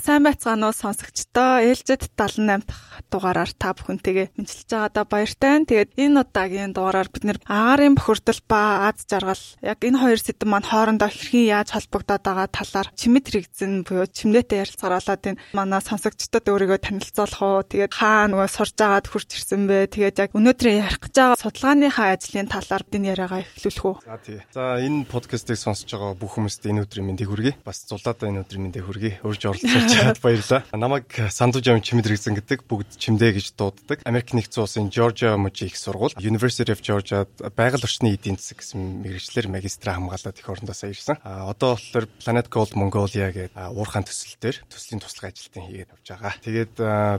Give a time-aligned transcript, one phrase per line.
[0.00, 1.60] сайн байцгаана уу сонсогчдоо.
[1.68, 5.66] ээлжид 78 дахь дугаараар та бүхэнтэйгээ мэдчилж байгаадаа баяртай.
[5.66, 10.46] Тэгээд энэ удаагийн дугаараар бид нэр агарын бохирдол ба аз жаргал яг энэ хоёр сэдэв
[10.46, 16.46] маань хоорондоо хэрхэн яаж холбогдоод байгаа талаар чимэд хэрэгцэн буюу чимнээтэй ярилцгаруулаад энэ манай сонсогчдод
[16.46, 17.66] өөрийгөө танилцуулах уу.
[17.66, 19.90] Тэгээд хаа нөгөө сурж агаад хурж ирсэн бэ.
[19.90, 23.96] Тэгээд яг өнөөдөр ярих гэж байгаа судалгааныхаа ажлын талаар энэ яриагаа эхлүүлэх үү.
[24.04, 24.38] За тий.
[24.54, 27.54] За энэ подкастыг сонсож байгаа бүх хүмүүст энэ өдрийн мэндийг хүргэе.
[27.64, 29.24] Бас зулаадаа энэ өдрийн мэндийг хүргэе.
[29.24, 30.62] Урьж оролцож чад баярлалаа.
[30.76, 34.04] Намайг Санду Жам чимэд хэрэгцэн гэдэг бүгд чимдээ гэж дууддаг.
[34.04, 37.24] Америк нэгдсэн улсын Georgia мужийн их сургууль University of Georgia
[37.56, 41.16] байгаль орчны эдийн засаг гэсэн мэрэгчлэр магистраа хамгаалаад их орондоосоо ирсэн.
[41.24, 46.06] А одоо болохоор Planet Gold Mongolia гэдэг уурхаан төсөл дээр төслийн туслах ажилтан хийгээд явж
[46.12, 46.34] байгаа.
[46.44, 46.74] Тэгээд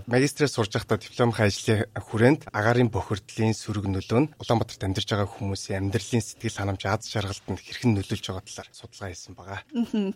[0.06, 5.90] магистраа сурж байхдаа дипломын ажлын хүрээнд агарын бохирдлын сөрөг нөлөө нь Улаанбаатарт амьдарч байгаа хүмүүсийн
[5.90, 9.60] амьдралын сэтгэл ханамж аз жаргалтанд хэрхэн нөлөөлж байгаа талаар судалгаа хийсэн байгаа.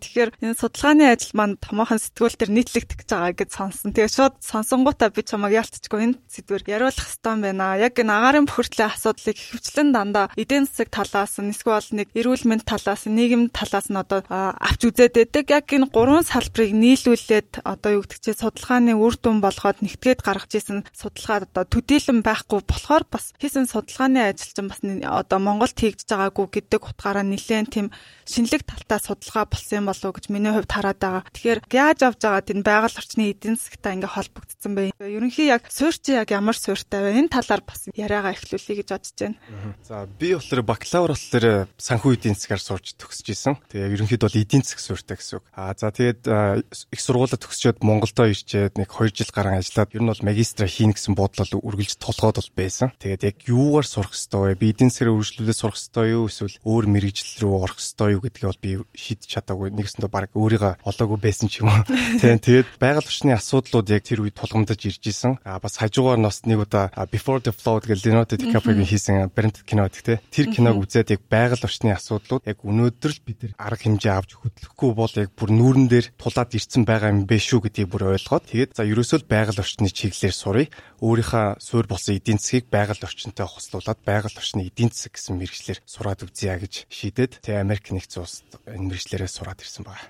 [0.05, 3.91] Тэгэхээр энэ судалгааны ажил маань томоохон сэтгүүл төр нийтлэгдэх гэж байгаа гэж сонсон.
[3.95, 7.79] Тэгээ шууд сонсонгуудаа би чамайг яалтчгүй энэ сэдвэр яриулах хэрэгтэй байна.
[7.79, 12.63] Яг энэ агарын бохирдлын асуудлыг хөвчлэн дандаа эдийн засаг талаас нь эсвэл нэг эрүүл мэнд
[12.67, 15.45] талаас нь нийгэм талаас нь одоо авч үзээд байдаг.
[15.49, 20.51] Яг энэ гурван салбарыг нийлүүлээд одоо юу гэдэг чинь судалгааны үр дүн болгоод нэгтгээд гаргаж
[20.55, 26.09] исэн судалгаа одоо төдийлөн байхгүй болохоор бас хийсэн судалгааны ажил чинь бас одоо Монголд хийгдэж
[26.09, 27.87] байгаагүй гэдэг утгаараа нэлээд тийм
[28.25, 31.23] шинэлэг талтай судалгаа болсон болов уу гэж миний хувьд хараад байгаа.
[31.29, 34.83] Тэгэхээр яаж авж байгаа энэ байгаль орчны эдийн засгтай ингээ холбогдсон бэ?
[34.97, 37.21] Ерөнхий яг суурь чи яг ямар суурьтай вэ?
[37.21, 39.37] Энэ талаар бас яриагаа эхлүүлэе гэж бодож байна.
[39.85, 43.55] За би болохоор бакалавр болохоор санхүү эдийн засгаар сурч төгсөж исэн.
[43.69, 45.45] Тэгээ ерөнхийд бол эдийн засаг суурьтай гэсэн үг.
[45.53, 50.09] Аа за тэгээд их сургуулаа төгсчөөд Монголдо ирчээд нэг 2 жил гарan ажиллаад ер нь
[50.09, 52.89] бол магистра хийнэ гэсэн бодол үргэлж толгойд бол байсан.
[52.97, 54.59] Тэгээд яг юугаар сурах ёстой вэ?
[54.59, 56.25] Би эдийн засгаар үргэлжлүүлээд сурах ёстой юу?
[56.25, 59.75] Эсвэл өөр мэрэгжил рүү орох ёстой юу гэдгийг бол би шийдэж чадаагүй.
[59.75, 61.83] Нэгсэндээ баг өөрийгөө олоогүй байсан ч юм уу.
[62.23, 65.35] Тийм тэгээд байгаль орчны асуудлууд яг тэр үед тулгамдаж ирж исэн.
[65.43, 69.59] А бас хажуугаар нь бас нэг удаа Before the Flood гэж Leonardo DiCaprio хийсэн Brent
[69.67, 73.53] кино гэдэг тийм тэр киног үзээд яг байгаль орчны асуудлууд яг өнөөдөр л бид нар
[73.57, 77.65] арга хэмжээ авч хөдлөхгүй бол яг бүр нүүрэн дээр тулаад ирсэн байгаа юм бэ шүү
[77.65, 80.69] гэдгийг бүр ойлгоод тэгээд за ерөөсөө л байгаль орчны чиглэлээр сурыг
[81.01, 86.21] өөрийнхөө суурь болсон эдийн засгийг байгаль орчинтой хослуулад байгаль орчны эдийн засаг гэсэн мэрэгчлэр сураад
[86.21, 90.05] үзье гэж шийдээд тэгээ Америк нэгдсэн улсад энэ мэрэгчлэрээ сураад ирсэн байна.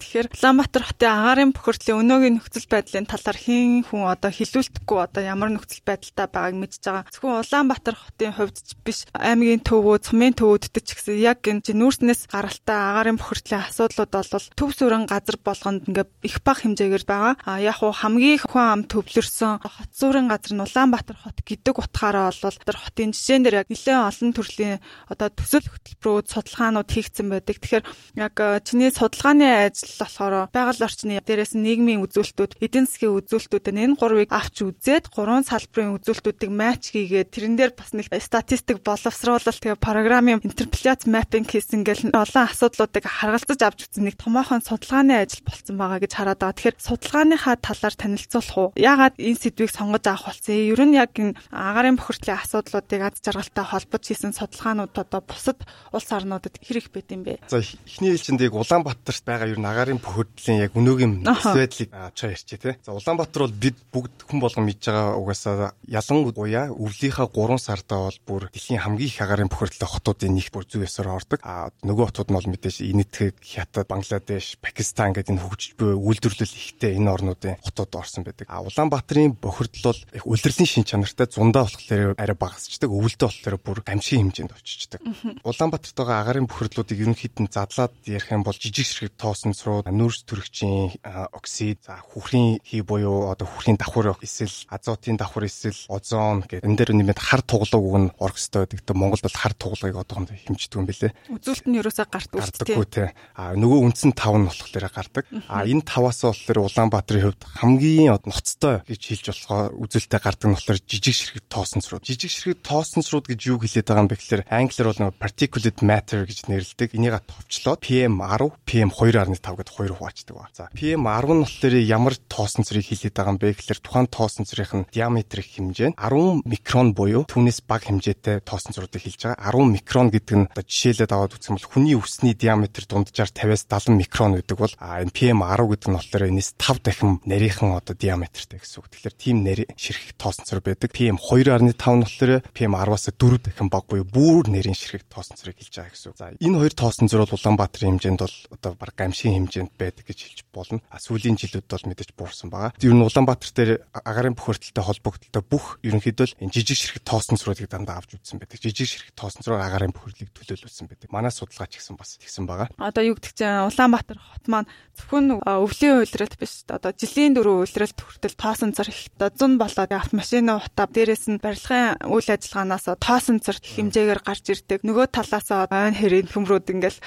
[0.00, 5.50] Тэгэхээр Улаанбаатар хотын агарын бохирдлын өнөөгийн нөхцөл байдлын талаар хэн хүн одоо хилүүлдэхгүй одоо ямар
[5.52, 7.04] нөхцөл байдалтай байгааг мэдж байгаа.
[7.12, 12.32] Зөвхөн Улаанбаатар хотын хувьд ч биш аймгийн төвөө, цумын төвөөдд ч гэсэн яг энэ нүүрснээс
[12.32, 17.34] гаралтай агарын бохирдлын асуудлууд бол төв сүрэн газар болгонд ингээ их бага хэмжээгээр байгаа.
[17.44, 22.32] А яг уу хамгийн хүн ам төвлөрсөн хот зүүрэн газар нь Улаанбаатар хот гэдэг утгаараа
[22.32, 24.78] бол тэр хотын жишээн дээр яг нэлээд олон төрлийн
[25.10, 27.58] одоо төсөл хөтөлбөрүүд судалгаанууд хийгдсэн байдаг.
[27.58, 27.84] Тэгэхээр
[28.14, 34.30] яг чиний судалгааны ажил болохоор байгаль орчны дээрээс нийгмийн үзүүлэлтүүд, эдийн засгийн үзүүлэлтүүд энэ гурвыг
[34.30, 40.40] авч үзээд гурван салбарын үзүүлэлтүүдийг матч хийгээд тэрэн дээр бас нэг статистик боловсруулалт тэгээ програмын
[40.46, 45.98] интерполяц маппинг хийсэн гэл олон асуудлуудыг харгалзаж авч үзсэн нэг томоохон судалгааны ажил болцсон байгаа
[45.98, 46.56] гэж хараад байгаа.
[46.56, 48.68] Тэгэхээр судалгааныхаа талаар танилцуулах уу?
[48.76, 50.54] Яагаад энэ сэдвийг сонгож авах болсон?
[50.54, 55.58] Ер нь яг энэ агарын бохирдлын асуудлуудыг аз жаргалтай холбож хийсэн судалгаанууд одоо бусад
[55.92, 57.40] улс орнуудад хэрэг байд юм бэ?
[57.48, 62.60] За эхний ээлжинд яг Улаанбаатарт байгаа ер нь агарын бохирдлын яг өнөөгийн байдлыг авчаа ярьчих
[62.60, 62.76] тий.
[62.84, 68.18] За Улаанбаатар бол бид бүгд хүн болгон мэдж байгаа угаасаа ялангуяа өвлийнхаа 3 сардаа бол
[68.26, 71.40] бүр дэлхийн хамгийн их агарын бохирдлын хотуудын нэгт бүр зүй ёсоор ордог.
[71.42, 76.58] А нөгөө хотууд нь бол мэдээж Инэтхэг, Хятад, Бангладеш, Пакистан гэдэг энэ хөгжиж буй үйлдвэрлэл
[76.58, 78.46] ихтэй энэ орнуудын хотууд орсон байдаг.
[78.50, 83.78] А Улаанбаатарын бохирдол бол их улирлын шин чанартай зундаа болохоор арай багасчдаг, өвөлдөө болохоор бүр
[83.86, 85.00] гамшигын хэмжээнд очиждаг.
[85.44, 86.46] Улаанбаатарт байгаа агарын
[86.90, 90.98] бохирдлуудыг ерөнхийд нь задлаад ярих юм бол жижиг ширхэг тоосон црууд, нүүрс төрөгчийн
[91.32, 96.76] оксид, за хүрхийн хий буюу одоо хүрхийн давхар эсвэл азотын давхар эсвэл озон гэдэг энэ
[96.76, 98.80] дээр нэмээд хар туглаг үг нь орох байдаг.
[98.82, 101.14] Тэ Монголд бол хар туглагыг одоохондоо хэмждэг юм билэ.
[101.30, 103.10] Үзүүлэлт нь ерөөсөө гардаггүй шүү дээ.
[103.38, 105.24] А нөгөө үндсэн тав нь болохоор гардаг.
[105.46, 110.80] А энэ таваас болохоор Улаанбаатарын хувьд хамгийн ноцтой гэж хэлж болохоор үзүүлэлтэд гардаг нь болохоор
[110.84, 112.04] жижиг ширхэг тоосонцрууд.
[112.04, 116.24] Жижиг ширхэг тоосонцрууд гэж юу хэлээд байгаа юм бэ гэхээр англиар бол нөгөө particulate matter
[116.24, 116.79] гэж нэрлэдэг.
[116.88, 120.48] Энийг товчлоод PM10, PM2.5 гэдэг хоёр хуваачдаг ба.
[120.56, 125.74] За PM10 нь болохоор ямар тоосонцрыг хэлээд байгаа юм бэ гэхээр тухайн тоосон цэрийн диаметрийн
[125.76, 129.52] хэмжээ нь 10 микрон буюу түүнээс бага хэмжээтэй тоосон цэрүүдийг хэлж байгаа.
[129.52, 133.64] 10 микрон гэдэг нь одоо жишээлээд аваад үзэх юм бол хүний үсний диаметр дунджаар 50-аас
[133.68, 138.60] 70 микрон гэдэг бол энэ PM10 гэдэг нь болохоор энэс 5 дахин нарийнхан одоо диаметртэй
[138.60, 138.88] гэсэн үг.
[138.88, 140.90] Тэгэхээр тийм нари ширхэг тоосон цэр байдаг.
[140.94, 145.92] PM2.5 нь болохоор PM10-аас 4 дахин бага буюу бүр нарийн ширхэг тоосон цэрийг хэлж байгаа
[145.92, 146.18] гэсэн үг.
[146.20, 150.18] За энэ хоёр тоосон цэр бол Улаанбаатарын хэмжээнд бол одоо баг гамшигын хэмжээнд байдаг гэж
[150.20, 150.84] хэлж болно.
[150.92, 152.76] А сүүлийн жилүүд бол мэдээж буурсан байгаа.
[152.84, 158.04] Ер нь Улаанбаатар дээр агарын бохирдолтой холбогдлолтой бүх ерөнхийдөө энэ жижиг ширхэг тоосон цэрүүдийг дандаа
[158.04, 158.60] авч үзсэн байдаг.
[158.60, 161.08] Жижиг ширхэг тоосон цэрээр агарын бохирдлыг төлөөлүүлсэн байдаг.
[161.08, 162.68] Манай судалгаач гэсэн бас тэгсэн байгаа.
[162.76, 164.68] Одоо юу гэдэг чинь Улаанбаатар хот маань
[165.00, 170.60] зөвхөн өвлийн үйлрэлт биш одоо жилийн дөрөв үйлрэлт хүртэл тоосон цар их зун болоод автомашины
[170.60, 174.84] утаа дээрээс нь барилгын үйл ажиллагаанаас тоосон цар хэмжээгээр гарч ирдэг.
[174.84, 176.98] Нөгөө талаас ойн хэрийн төмрүүд ингээл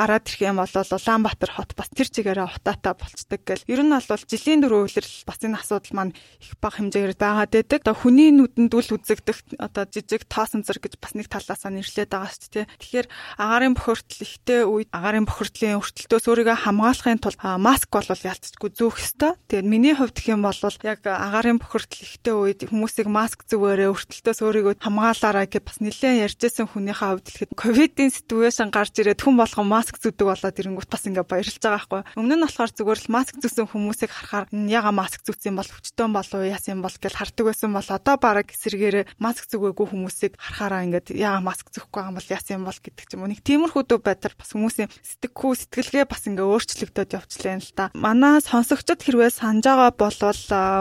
[0.00, 3.68] гараад ирэх юм бол Улаанбаатар хот бас тэр чигээрээ утаатай болцдог гэл.
[3.68, 7.80] Ер нь бол жилийн дөрөв үйлрэл бас энэ асуудал маань их бага хэмжээгээр байгаад байдаг.
[7.84, 12.32] Одоо хүний нүдэнд үл үзэгдэх одоо жижиг тоосон цар гэж бас нэг талаасаа нэрлээд байгаа
[12.32, 12.66] шүү дээ.
[12.80, 13.06] Тэгэхээр
[13.36, 19.32] агарын бохирдол ихтэй үед агарын бохирдлын өртөлтөөс өөрийгөө хамгаалахын тулд маск бол ялцчгүй зүүх ёстой.
[19.52, 24.40] Тэгээд миний хувьд гэх юм бол яг агарын бохирдол ихтэй үед хүмүүсийг маск зүгээрээ өртөлтөөс
[24.40, 29.66] өөрийгөө хамгаалаарай гэж бас нэлээд ярьжсэн хүнийхээ хувьд л ковидын ситүэйшн гарч ирээд хүн болгон
[29.66, 32.02] маск зүүдэг болоод ирэнгүүт бас ингээ баярлж байгаа байхгүй.
[32.14, 36.40] Өмнө нь болохоор зүгээр л маск зүүсэн хүмүүсийг харахаар яга маск зүүсэн бол хүчтэн болов
[36.46, 41.42] яасан бол гэж хардаг байсан бол одоо бараг эсэргээрээ маск зүгээгүй хүмүүсийг харахаараа ингээд яга
[41.42, 43.30] маск зөөхгүй байгаа юм бол яасан бол гэдэг ч юм уу.
[43.34, 47.90] Нэг тиймэрхүү дүү байдлаар бас хүмүүсийн сэтгэхүй сэтгэлгээ бас ингээ өөрчлөгдөд явчлаа л да.
[47.98, 50.20] Манай сонсогчдод хэрвээ санаж байгаа бол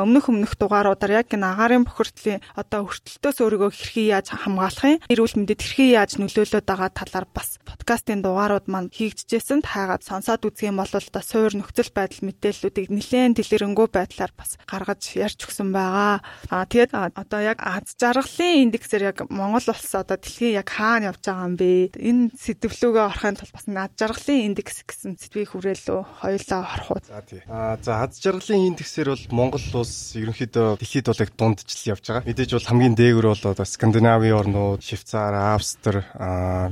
[0.06, 5.36] өмнөх өмнөх дугааруудаар яг энэ агарын бохирдлын одоо өртөлтөөс өөрийгөө хэрхэн яаж хамгаалах юм, эрүүл
[5.42, 7.58] мэндэд хэрхэн яаж нөлөөлөд байгаа талаар бас
[7.96, 9.64] подкастын дугаарууд маань хийгдчихсэн.
[9.64, 15.16] Таагаад сонсоод үзэх юм бол одоо суур нөхцөл байдал мэдээллүүдийг нэлээд дэлгэрэнгүй байдлаар бас гаргаж
[15.16, 16.20] ярьж өгсөн байгаа.
[16.52, 21.24] Аа тэгээд одоо яг аз жаргалын индексээр яг Монгол улс одоо дэлхийн яг хаана явж
[21.24, 21.96] байгаа юм бэ?
[21.96, 27.00] Энэ сэдвлүүгээ орохын тулд бас аз жаргалын индекс гэсэн сэдвийг хүрээлөө хоёулаа орох уу.
[27.00, 27.40] За тий.
[27.48, 32.28] Аа за аз жаргалын индексээр бол Монгол улс ерөнхийдөө дэлхийд бол яг дундчл явж байгаа.
[32.28, 36.04] Мэдээж бол хамгийн дээгүүр бол одоо Скандинавийн орнууд, Швейцар, Австри,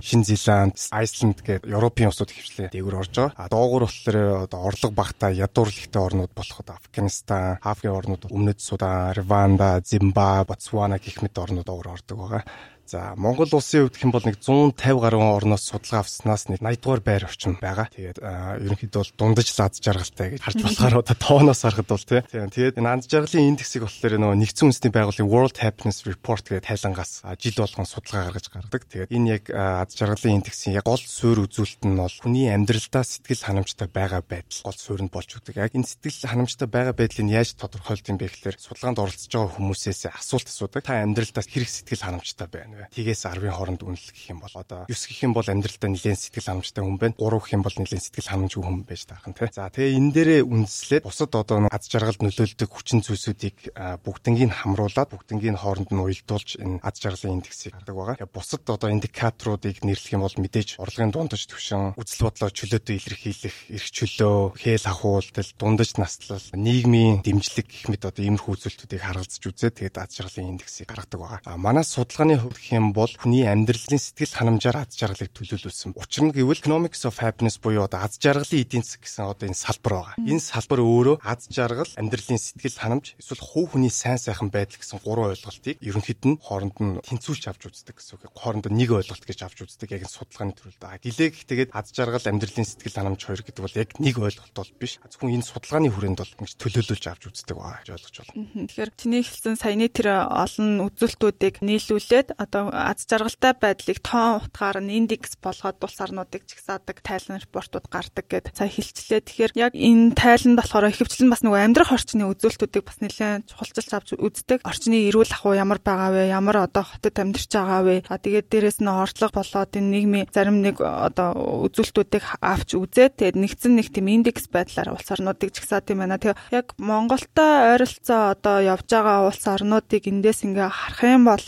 [0.04, 0.76] Шинэ Зеланд,
[1.14, 3.38] Айсланд гээд Европын улсууд хөвчлээ дээгүүр орж байгаа.
[3.38, 9.78] А доогуур болохоор одоо орлого багтаа ядуурлахтай орнууд болох Афганистан, Африкийн орнууд, Өмнөд Судан, Рванда,
[9.86, 12.42] Зимбабwe, Ботсвана гэх мэт орнууд өөр ордог байгаа.
[12.86, 17.02] За Монгол улсын хувьд хэм бол нэг 150 гаруй орноос судалгаа авснаас нэг 80 дугаар
[17.02, 17.88] байр орчим байгаа.
[17.96, 22.28] Тэгээд ерөнхийдөө бол дундаж лад жаргалтай гэж харж болохоор одоо тооноос харахад бол тийм.
[22.28, 27.24] Тэгээд энэ анд жаргалын индексийг болохоор нөгөө нэгдсэн үндэсний байгууллагын World Happiness Report гэдэг тайлангаас
[27.40, 28.84] жил болгон судалгаа гаргаж гаргадаг.
[28.92, 33.48] Тэгээд энэ яг ад жаргалын индексийн яг гол суурь үзүүлэлт нь бол хүний амьдралдаа сэтгэл
[33.48, 35.56] ханамжтай байгаа байдал гол суурь нь болж өгдөг.
[35.56, 40.12] Яг энэ сэтгэл ханамжтай байгаа байдлыг яаж тодорхойлд юм бэ гэхээр судалгаанд оролцож байгаа хүмүүсээс
[40.12, 40.84] асуулт асуудаг.
[40.84, 42.94] Та амьдралдаа хэрэг сэтгэл ханамжтай байна байна вэ?
[42.94, 46.50] Тгээс 10-ын хооронд үнэл гэх юм бол одоо 9 гэх юм бол амьдралдаа нэлээд сэтгэл
[46.50, 47.16] ханамжтай хүн байна.
[47.18, 49.50] 3 гэх юм бол нэлээд сэтгэл ханамжгүй хүн байж таахан тий.
[49.54, 53.58] За тэгээ энэ дээрээ үндэслээд бусад одоо аз жаргалд нөлөөлдөг хүчин зүйлсүүдийг
[54.02, 58.18] бүгднийг хамруулад бүгднийг хооронд нь уялдуулж энэ аз жаргалын индексийг гаргадаг байгаа.
[58.18, 63.58] Тэгээ бусад одоо индикаторуудыг нэрлэх юм бол мэдээж орлогын дундаж түвшин, үзэл бодлоо чөлөөтэй илэрхийлэх,
[63.70, 69.76] эрх чөлөө, хээл ахуултал, дундаж наслал, нийгмийн дэмжлэг гэх мэт одоо иймэрхүү үзүүлэлтүүдийг харгалзаж үзээд
[69.80, 71.40] тэгээд аз жаргалын индексийг гаргадаг байгаа.
[71.46, 76.00] А манай судалгааны хувьд гэх юм бол хүний амьдралын сэтгэл ханамжаар аз жаргалыг төлөөлүүлсэн.
[76.00, 79.60] Учир нь гэвэл economics of happiness буюу одоо аз жаргалын эдийн засаг гэсэн одоо энэ
[79.60, 80.16] салбар байгаа.
[80.24, 85.04] Энэ салбар өөрөө аз жаргал, амьдралын сэтгэл ханамж эсвэл хувь хүний сайн сайхан байдал гэсэн
[85.04, 88.32] гурван ойлголтыг ерөнхийд нь хооронд нь тэнцвүүлж авч үздэг гэсэн үг.
[88.32, 90.84] Хооронд нь нэг ойлголт гэж авч үздэг яг энэ судалгааны төрөлд.
[90.88, 94.72] А гэлээг тэгээд аз жаргал, амьдралын сэтгэл ханамж хоёр гэдэг бол яг нэг ойлголт бол
[94.80, 95.04] биш.
[95.04, 98.68] Зөвхөн энэ судалгааны хүрээнд бол ингэж төлөөлүүлж авч үздэг байгаа гэж ойлгож байна.
[98.72, 104.94] Тэгэхээр чиний хэлсэн саяны тэр олон үзүүлэлтүүдийг нийлүүлээд одоо аз жаргалтай байдлыг тоон утгаар нь
[104.94, 109.26] индекс болгоод улс орнуудыг чагсаадаг тайлан репортууд гардаг гэд сая хэлчлээ.
[109.26, 114.10] Тэгэхээр яг энэ тайланд болохоор ихэвчлэн бас нөгөө амьдрах орчны үзүүлэлтүүдийг бас нэлээд чухалчилж авч
[114.22, 114.62] үздэг.
[114.62, 116.30] Орчны эрүүл ахуй ямар байгаа вэ?
[116.30, 117.96] Ямар одоо хотод амьдарч байгаа вэ?
[118.06, 121.34] А тэгээд дээрэс нь орлого болоод энэ нийгмийн зарим нэг одоо
[121.74, 126.22] үзүүлэлтүүдийг авч үзээд тэгээд нэгдсэн нэг тийм индекс байдлаар улс орнуудыг чагсаад юм байна.
[126.22, 131.42] Тэгээ яг Монголтой ойролцоо одоо явж байгаа улс орнуудыг эндээс ингээ харах юм бол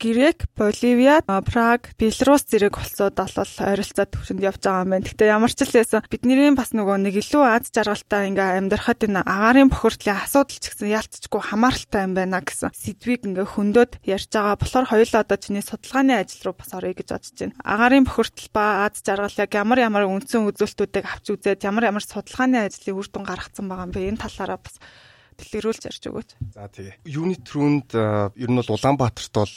[0.00, 5.04] Грек Чех, Боливия, Праг, Беларусь зэрэг улсууд бол ойролцоо төвшөнд явж байгаа юм байна.
[5.04, 9.68] Гэтэ ямар ч хэлсэн бидний бас нөгөө нэг илүү аз жаргалтай ингээ амьдрахад энэ агарын
[9.68, 14.56] бохирдлын асуудал ч гэсэн ялцчгүй хамааралтай юм байна гэсэн сэдвийг ингээ хөндөд ярьж байгаа.
[14.56, 17.54] Болохоор хоёулаа одоо чиний судалгааны ажил руу бас орё гэж бодож байна.
[17.64, 22.64] Агарын бохирдол ба аз жаргал яг ямар ямар үндсэн үзүүлэлтүүдийг авч үзээд ямар ямар судалгааны
[22.64, 24.08] ажлыг үр дүн гаргацсан байгаа юм бэ?
[24.08, 24.76] Энэ талаараа бас
[25.40, 26.30] дэлгэрүүлж ярьж өгөөч.
[26.52, 27.00] За тэгээ.
[27.08, 29.54] Юнит рүүнд ер нь бол Улаанбаатарт бол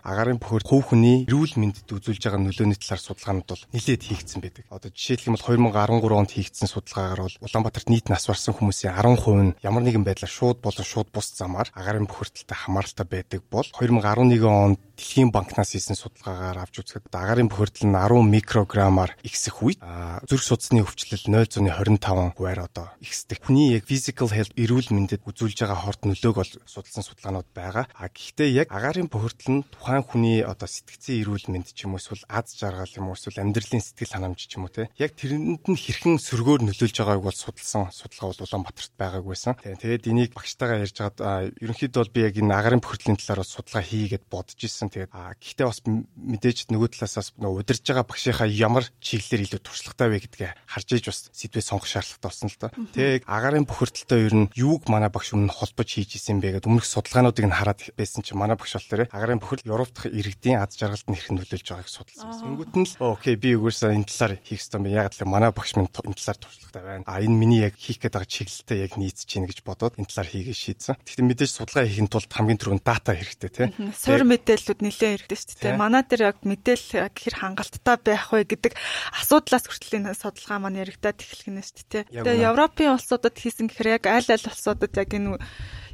[0.00, 4.64] агарын бохор хөв хүний эрүүл мэндэд үзүүлж байгаа нөлөөний талаар судалгаанууд бол нэлээд хийгдсэн байдаг.
[4.72, 9.44] Одоо жишээлх юм бол 2013 онд хийгдсэн судалгаагаар бол Улаанбаатарт нийт нас барсан хүмүүсийн 10%
[9.44, 14.40] нь ямар нэгэн байдлаар шууд болон шууд бус замаар агарын бохирдолтой хамааралтай байдаг бол 2011
[14.42, 19.80] онд Дэлхийн банкнаас хийсэн судалгаагаар авч үзэхэд агарын бохирдол нь 10 микрограммаар ихсэх үед
[20.24, 23.44] зүрх судасны өвчлөл 0.25 хувиар одоо ихсдэг.
[23.44, 27.84] Хүний яг physical health эрүүл мэндэд үзүүлж байгаа хорт нөлөөг бол судалсан судалгаанууд байгаа.
[27.92, 32.00] А гэхдээ яг агарын бохирдол нь тухайн хүний одоо сэтгцийн эрүүл мэнд ч юм уу
[32.00, 35.60] эсвэл аз жаргал юм уу эсвэл амьдралын сэтгэл ханамж ч юм уу те яг тэрэнд
[35.60, 39.54] нь хэрхэн сөргөөр нөлөөлж байгааг бол судалсан судалгаа бол Улаанбаатарт байгааг байсан.
[39.60, 44.24] Тэгээд энийг багштайгаа ярьж хагаад ерөнхийдөө бол би яг энэ агарын бохирдлын талаар судалгаа хийгээд
[44.32, 45.10] бодож исэн байсан.
[45.10, 50.08] Тэгээд а гэхдээ бас мэдээж нөгөө талаасаас нөгөө удирж байгаа багшийнхаа ямар чиглэлээр илүү туршлагатай
[50.10, 52.70] вэ гэдгээ харж иж бас сэдвээ сонгох шаардлагатай болсон л доо.
[52.94, 56.86] Тэгээд агарын бохирдолтой ер нь юуг манай багш өмнө холбож хийж исэн бэ гэдэг өмнөх
[56.86, 61.06] судалгаануудыг нь хараад байсан чинь манай багш болохоор агарын бохирдол Европ дахь иргэдийн аз жаргалд
[61.10, 62.30] нь хэрхэн нөлөөлж байгааг судалсан.
[62.30, 64.86] Тэнгүүт нь л окей би өгөөсөө энэ талаар хийх ёстой юм.
[64.90, 67.04] Яг л манай багш минь энэ талаар туршлагатай байна.
[67.06, 70.30] А энэ миний яг хийх гээд байгаа чиглэлтэй яг нийцж чинь гэж бодоод энэ талаар
[70.30, 70.96] хийгээ шийдсэн.
[71.02, 73.70] Гэхдээ мэдээж судалгаа хийхин тулд хамгийн түрүүнд дата хэрэгтэй тийм.
[73.96, 75.80] Суур мэдээллүүд асуудлууд нэлээд ирдэг шүү дээ.
[75.80, 76.84] Манай дээр яг мэдээл
[77.16, 78.72] хэр хангалттай байх вэ гэдэг
[79.16, 82.04] асуудлаас хүртэл энэ судалгаа маань яригадаад эхлэх нь шүү дээ.
[82.12, 85.40] Тэгээ Европын улсуудад хийсэн гэхээр яг аль аль улсуудад яг энэ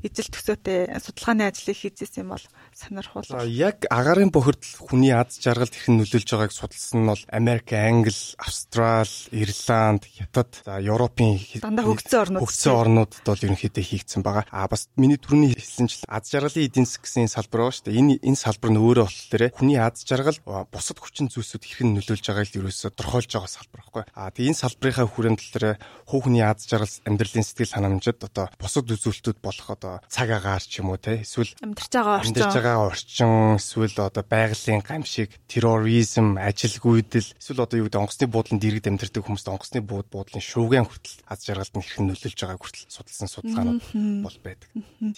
[0.03, 2.45] ижил төсөөтэй судалгааны ажлыг хийжсэн юм бол
[2.75, 3.27] сонирхол.
[3.27, 8.15] За яг агарын бохирдол хүний аз жаргалд хэрхэн нөлөөлж байгааг судалсан нь бол Америк, Англи,
[8.39, 14.45] Австрал, Ирланд, Хятад, за Европын дандаа хөгжсөн орнууд хөгжсөн орнуудад бол ерөнхийдөө хийгдсэн байгаа.
[14.51, 17.99] А бас миний түрүүний хэлсэнчил аз жаргалын эдийн засгийн салбар байгаа шүү дээ.
[18.03, 20.39] Энэ энэ салбар нь өөрөө болохоор хүний аз жаргал
[20.73, 24.05] бусад хүчин зүйлсүүд хэрхэн нөлөөлж байгааг ерөөсө тодорхойлж байгаа салбар байхгүй.
[24.17, 25.67] А тэгээ энэ салбарынхаа хүрээнд болохоор
[26.09, 30.95] хүүхний аз жаргал, амьдралын сэтгэл ханамжид одоо бусад үзүүлэлтүүд болох одоо цаг агаар ч юм
[30.95, 37.29] уу те эсвэл амьдарч байгаа орчин амьдарч байгаа орчин эсвэл одоо байгалийн гамшиг терроризм ажилгүйдэл
[37.37, 41.45] эсвэл одоо юу гэдэг онгоцны буудлын дэргэд амьдардаг хүмүүст онгоцны бууд буудлын шуугиан хүртэл аз
[41.45, 43.83] жаргалд нь хэрхэн нөлөөлж байгааг хүртэл судалсан судалгаанууд
[44.25, 44.69] бол байдаг.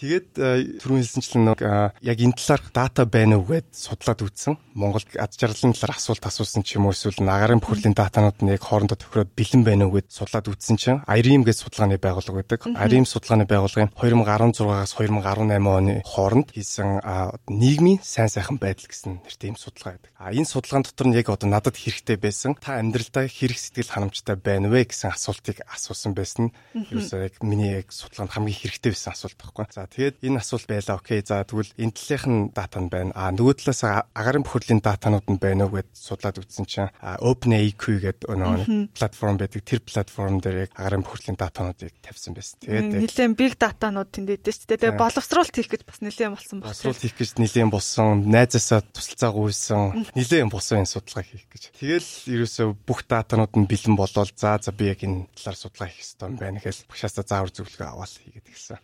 [0.00, 4.56] Тэгээд э, түрүүн хэлсэнчлэн нэг яг энэ талаар дата байна уу гэд судлаад үзсэн.
[4.74, 8.64] Монголд аз жаргалын талаар асуулт асуусан ч юм уу эсвэл нагарын бохирдлын датанууд нь яг
[8.64, 12.60] хоорондоо тохироод бэлэн байна уу гэд судлаад үзсэн чинь IRIM гэж судалгааны байгууллага байдаг.
[12.64, 17.04] IRIM судалгааны байгууллагын 2016 2016-аас 2018 оны хооронд хийсэн
[17.48, 20.10] нийгмийн сайн сайхан байдал гэсэн нэртэй юм судалгаа байдаг.
[20.16, 24.36] А энэ судалгаан дотор нь яг одоо надад хэрэгтэй байсан та амьдралдаа хэрэг сэтгэл ханамжтай
[24.40, 26.48] байна вэ гэсэн асуултыг асуусан байсан.
[26.72, 29.66] Ерөөсөө яг миний яг судалгаанд хамгийн хэрэгтэй байсан асуулт байхгүй.
[29.68, 30.96] За тэгээд энэ асуулт байлаа.
[30.96, 31.20] Окей.
[31.20, 33.12] За тэгвэл энэ талынхын дата нь байна.
[33.12, 33.84] А нөгөө талаас
[34.16, 39.60] агарын бохирдлын датанууд нь байна уу гэд судлаад үзсэн чинь OpenAQ гэдэг нөгөө платформ байдаг.
[39.60, 42.56] Тэр платформ дээр яг агарын бохирдлын датануудыг тавьсан байсан.
[42.64, 44.80] Тэгээд нэлээд big датанууд тэнд шүү дээ.
[44.94, 46.70] Тэгээ боловсруулалт хийх гэж бас нэлээд болсон байна.
[46.70, 48.12] Боловсруулалт хийх гэж нэлээд болсон.
[48.30, 50.06] Найзаасаа тусалцаа гуйсан.
[50.14, 51.62] Нэлээд болсон энэ судалгаа хийх гэж.
[51.74, 56.00] Тэгэл ерөөсөө бүх датанууд нь бэлэн болоод за за би яг энэ талаар судалгаа хийх
[56.04, 58.78] хэрэгтэй юм байна гэхэл багшаасаа заавар зөвлөгөө аваад хийгээд гисэн.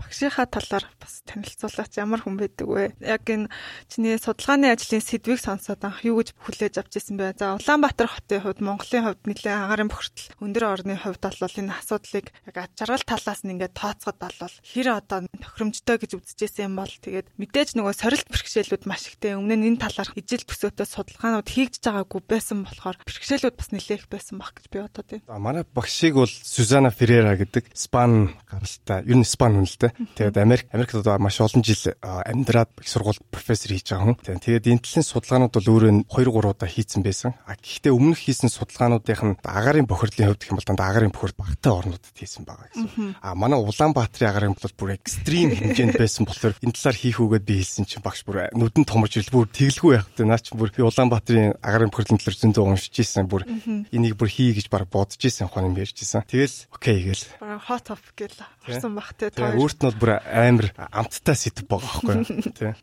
[0.00, 2.96] Багшийнхаа талаар бас танилцуулаач ямар хүн байдаг вэ?
[3.04, 3.52] Яг энэ
[3.90, 7.36] чиний судалгааны ажлын сэдвийг сонсоод анх юу гэж хүлээж авч ирсэн бэ?
[7.36, 12.26] За Улаанбаатар хотын хувьд Монголын хувьд нэлээд агарын бохирдол өндөр орны хувьд бол энэ асуудлыг
[12.48, 16.90] яг аж аргал талаас нь ингээд тооцоход бол хэр одоо тохиромжтой гэж үзэжсэн юм бол
[16.90, 21.82] тэгээд мэдээж нөгөө сорилт бэрхшээлүүд маш ихтэй өмнө нь энэ талаар ижил төсөөтэй судалгаанууд хийгдэж
[21.82, 25.26] байгаагүй байсан болохоор бэрхшээлүүд бас нэлээх байсан баг гэж би бодоод байна.
[25.26, 29.92] За манай багшийг бол Сюзана Ферера гэдэг Спан гаралтай ер нь Спан хүн л дээ.
[30.14, 34.38] Тэгээд Америк Америкт одоо маш олон жил амьдраад их сургууль профессор хийж байгаа хүн.
[34.38, 37.34] Тэгээд энэ талын судалгаанууд бол өөрөө 2 3 удаа хийцэн байсан.
[37.46, 41.72] А гэхдээ өмнөх хийсэн судалгаануудын агарын бохирдлын хувьд гэх юм бол дандаа агарын бохирд багтай
[41.72, 43.16] орнуудад хийсэн байгаа гэсэн.
[43.22, 47.54] А манай Улаанбаатарын агарын бол бүр экстрим хэмжээнд байсан болохоор энэ талаар хийх үгээд би
[47.64, 50.28] хэлсэн чинь багш бүр нүдэн томорж ирэл бүр тэглгүй байх гэдэг.
[50.28, 53.48] Наа чи бүр би Улаанбаатарын агарын бохирдлын талаар зөндөө уншиж ийсэн бүр
[53.90, 56.24] энийг бүр хий гэж баг бодож ийсэн ухаан юм ярьж ийсэн.
[56.28, 57.16] Тэгэл окей.
[57.40, 59.32] Бараг hot top гэл харсан бах те.
[59.32, 62.52] Өөрт нь бол бүр амар амттай сэдв байгаа байхгүй?
[62.60, 62.76] Тэ.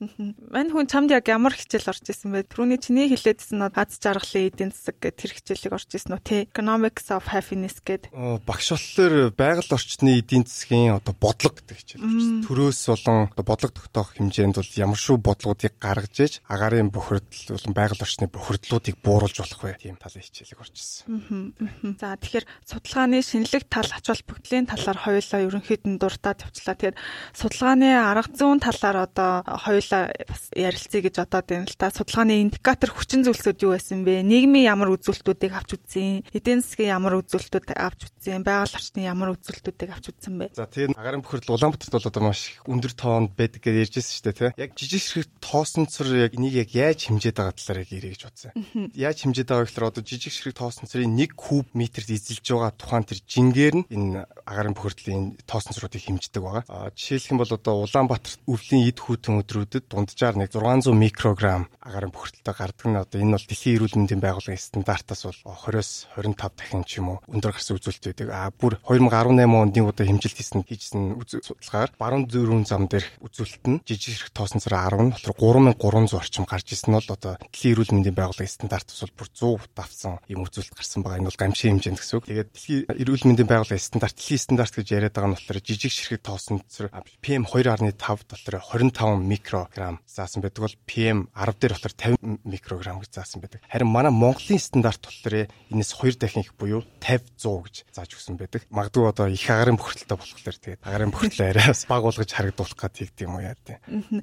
[0.49, 2.49] Мань хүн чамд яг ямар хичээл орж исэн бэ?
[2.49, 6.35] Түрүүний чиний хэлээдсэн нь аз жаргалын эдийн засаг гэх тэр хичээлийг орж исэн үү те?
[6.49, 8.11] Economics of Happiness гэдэг.
[8.45, 14.55] Багш болохоор байгаль орчны эдийн засгийн одоо бодлого гэдэг хичээл төрөөс болон бодлого тогтоох хэмжээнд
[14.61, 19.77] бол ямар шүү бодлогуудыг гаргаж иж агарын бохирдол болон байгаль орчны бохирдлуудыг бууруулж болох вэ?
[19.81, 21.57] Тийм талын хичээлийг орчихсон.
[21.97, 26.75] За тэгэхээр судалгааны шинэлэг тал ач холбогдлын талаар хоёулаа ерөнхийд нь дуртаад явчлаа.
[26.77, 26.97] Тэгэхээр
[27.33, 31.89] судалгааны арга зүйн талаар одоо хоёулаа бас ярилцъя гэж бодоод байна л та.
[31.89, 34.21] Судалгааны индикатор хүчин зүйлсүүд юу байсан бэ?
[34.21, 36.27] Нийгмийн ямар үзүүлэлтүүдийг авч үзсэн?
[36.33, 38.45] Эдийн засгийн ямар үзүүлэлтүүд авч үзсэн?
[38.45, 40.45] Байгаль орчны ямар үзүүлэлтүүдийг авч үзсэн бэ?
[40.53, 44.25] За тэгээд агарын бохирдол Улаанбаатар батарт бол одоо маш өндөр тоонд байдаг гэж ярьжсэн шүү
[44.27, 44.51] дээ тий.
[44.59, 48.51] Яг жижиг ширхэг тоосонцор яг энийг яг яаж хэмжээд байгаа талаар яг ярих гэж бодсон.
[48.93, 53.19] Яаж хэмжээд байгаа гэхээр одоо жижиг ширхэг тоосонцорын 1 куб метрт эзэлж байгаа тухайн тэр
[53.23, 56.91] жингээр нь энэ агарын бохирдлын тоосонцруудыг хэмждэг байгаа.
[56.91, 62.55] Жишээлх юм бол одоо Улаанбаатарт өвлийн эд хүүтэн өдрүүдэд дунджаар нэг 600 микрограмм агарын бохирдолтой
[62.55, 65.39] гардаг нь одоо энэ бол дэлхийн эрүүл мэндийн байгууллагын стандартаас бол
[65.71, 68.27] 20-с 25 дахин ч юм уу өндөр гарсан үзүүлэлт байдаг.
[68.31, 71.15] А бүр 2018 онд нэг удаа хэмжилт хийсэн хийжсэн
[71.77, 76.17] судалгаар баруун дөрвөн зам дээрх үзүүлэлт нь жижиг хэрэг тоосон цараа 10 нь болохоор 3300
[76.17, 80.13] орчим гарч ирсэн нь бол одоо дэлхийн эрүүл мэндийн байгууллагын стандартаас бол бүр 100 давсан
[80.25, 81.21] юм үзүүлэлт гарсан байгаа.
[81.21, 82.25] Энэ бол гамшигын хэмжээнд гэсэн үг.
[82.25, 86.21] Тэгээд дэлхийн эрүүл мэндийн байгууллагын стандарт дэлхийн стандарт гэж яриад байгаа нь болохоор жижиг ширхэг
[86.25, 86.89] тоосон цар
[87.21, 87.93] PM 2.5
[88.25, 93.61] дотор 25 микрограмм заасан байдаг бол PM 10 дээр болохоор 50 микрограмм гэж заасан байдаг.
[93.69, 98.37] Харин манай Монголын стандарт болохоор энэс 2 дахин их буюу 50 100 гэж зааж өгсөн
[98.39, 98.65] байдаг.
[98.73, 102.95] Магадгүй одоо их агарын бохирдолтой болохоор тэгээд агарын бохирдлоо арай бас баг болгож харагдуулах гад
[102.95, 103.75] хийгд юм уу яа тий.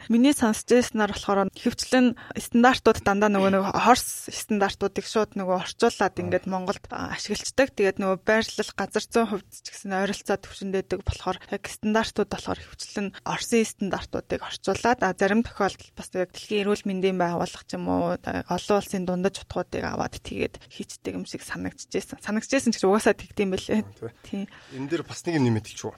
[0.08, 6.48] Миний сонсч байснаар болохоор хөвчлэн стандартууд дандаа нөгөө нэг хорс стандартуудыг шууд нөгөө орчуулад ингээд
[6.48, 7.76] Монголд ашигладаг.
[7.76, 13.08] Тэгээд нөгөө байрлал газар зүйн хувьд ч гэсэн ойролцоо төвшөндөөдөг болохоор яг стандартууд болохоор хөвчлэн
[13.28, 18.16] Орсын стандартуудыг орчуулад а зарим тохиолдолд бас яг дэлхийн эрүүл мэндийн байгууллага ч юм уу
[18.16, 22.20] олон улсын дундаж утгуудыг аваад тэгээд хийцдэг юм шиг санагдчихжээ.
[22.24, 23.84] Санагдчихсэн ч угаасаа тэгдэм байлээ.
[24.24, 24.48] Тийм.
[24.72, 25.96] Энэ дээр бас нэг юм нэмээд хэлчихв.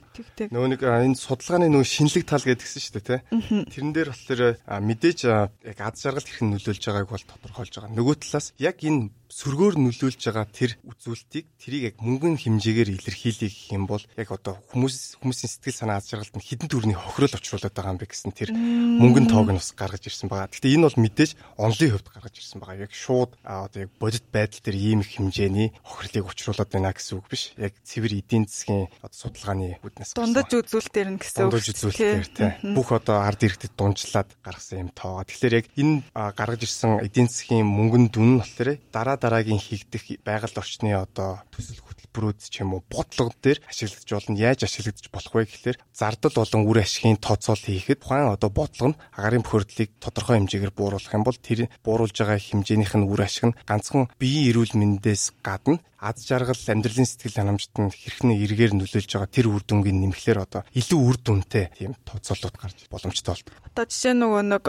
[0.50, 3.20] Нөгөө нэг энэ судалгааны нөгөө шинэлэг тал гэдгсэн шүү дээ, тий.
[3.68, 4.42] Тэрэн дээр болохоор
[4.80, 7.92] мэдээж яг аз жаргалд хэрхэн нөлөөлж байгааг бол тодорхойлж байгаа.
[7.92, 13.74] Нөгөө талаас яг энэ сөргөөр нөлөөлж байгаа тэр үзүүлэлтийг тэрийг яг мөнгөн хэмжээгээр илэрхийлэх гэх
[13.74, 17.74] юм бол яг одоо хүмүүс хүмүүсийн сэтгэл санаа аз жаргалд нь хідэн төрний хохирол учруулад
[17.74, 20.50] байгаа юм бэ гэсэн тэр мөнгөн тоог нь бас гаргаж ирсэн байгаа.
[20.50, 22.84] Гэхдээ энэ бол мэдээж онлын хувьд гаргаж ирсэн байгаа.
[22.86, 27.26] Яг шууд одоо яг бодит байдал дээр ийм их хэмжээний хохирлыг учруулад байна гэсэн үг
[27.26, 27.52] биш.
[27.58, 31.50] Яг цэвэр эдийн засгийн одоо судалгааны үднэс дундаж үзүүлэлтээр нь гэсэн үг.
[31.50, 32.50] Дундаж үзүүлэлтээр тий.
[32.72, 35.26] Бүх одоо ард иргэдэд дунджлаад гаргасан юм тоогоо.
[35.26, 40.20] Тэгэхээр яг энэ гаргаж ирсэн эдийн засгийн мөнгөн дүн нь болохоор дараа дараа дараагийн хийгдэх
[40.24, 41.80] байгаль орчны одоо төсөл
[42.16, 44.40] хөтөлбөрүүд ч юм уу бодлого дээр ашиглаж болно.
[44.40, 49.00] Яаж ашиглаж болох вэ гэхээр зардал болон үр ашигын тооцоол хийхэд тухайн одоо бодлого нь
[49.12, 53.58] агарын бохирдлыг тодорхой хэмжээгээр бууруулах юм бол тэр бууруулж байгаа хэмжээнийх нь үр ашиг нь
[53.68, 59.32] ганцхан биеийн эрүүл мэндээс гадна аз жаргал амьдралын сэтгэл ханамжт нь хэрхэн эргээр нөлөөлж байгаа
[59.32, 63.54] тэр үр дүнгийн нэмэхлээр одоо илүү үр дүнтэй тийм тооцоолууд гарч боломжтой болдог.
[63.72, 64.64] Одоо жишээ нөгөө нэг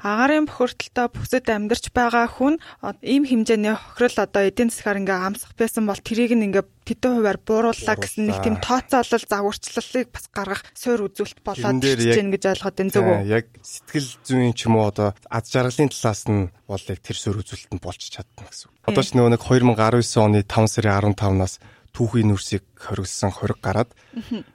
[0.00, 2.56] агарын бохирдолтой бүсэд амьдарч байгаа хүн
[3.04, 7.38] ийм хэмжээний хохирол одоо эдийн засгаар ингээ амсах байсан бол тэрийг нь ингээ тэдэн хувиар
[7.42, 12.76] буурууллаа гэсэн нэг тийм тооцоолол загварчлалыг бас гаргах суур үзүүлэлт болоод ирж гэн гэж ойлгоод
[12.76, 13.18] байна зөв үү?
[13.30, 17.38] Яг сэтгэл зүйн ч юм уу одоо аз жаргалын талаас нь бол яг тэр суур
[17.40, 18.70] үзүүлэлт нь болж чадна гэсэн.
[18.90, 23.92] Одоо ч нөгөө нэг 2019 оны 5 сарын 15-наас түүхийн нүрсийг хоригдсан хориг гараад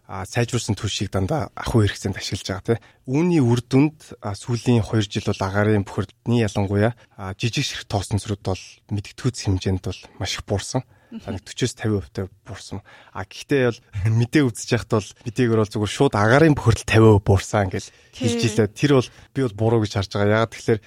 [0.10, 2.82] а сайжруулсан түлшийг дандаа ахуй хэрэгцээнд ашиглаж байгаа тийм.
[3.06, 6.98] Үүний үр дүнд сүүлийн 2 жил бол агарын бохирдны ялангуяа
[7.38, 10.82] жижиг ширх тоосонцрууд бол мэдгэдэггүйц хэмжээнд бол маш их буурсан.
[11.08, 12.84] Нэг 40-с 50% таа буурсан.
[13.16, 13.80] А гэхдээ бол
[14.20, 18.68] мэдээ үзэж яхад бол мэдээгөр бол зүгээр шууд агарын бохирдол 50% буурсан гэж хэлж илээ.
[18.76, 20.36] Тэр бол би бол буруу гэж харж байгаа.
[20.44, 20.80] Ягаад тэгэхээр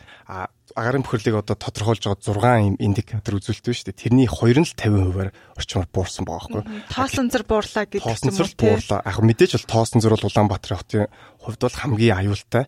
[0.76, 3.96] агарын бохирлыг одоо тодорхойлж байгаа 6 юм индикатор байна шүү дээ.
[3.96, 6.62] Тэрний 2 нь л 50%-аар орчмоор буурсан байгаа байхгүй.
[6.92, 8.12] Тоосонцор буурлаа гэдэг юм уу?
[8.12, 9.00] Тоосонцор буурлаа.
[9.08, 11.08] Яг мэдээж бол тоосонцор бол Улаанбаатар хотын
[11.42, 12.64] хувьд бол хамгийн аюултай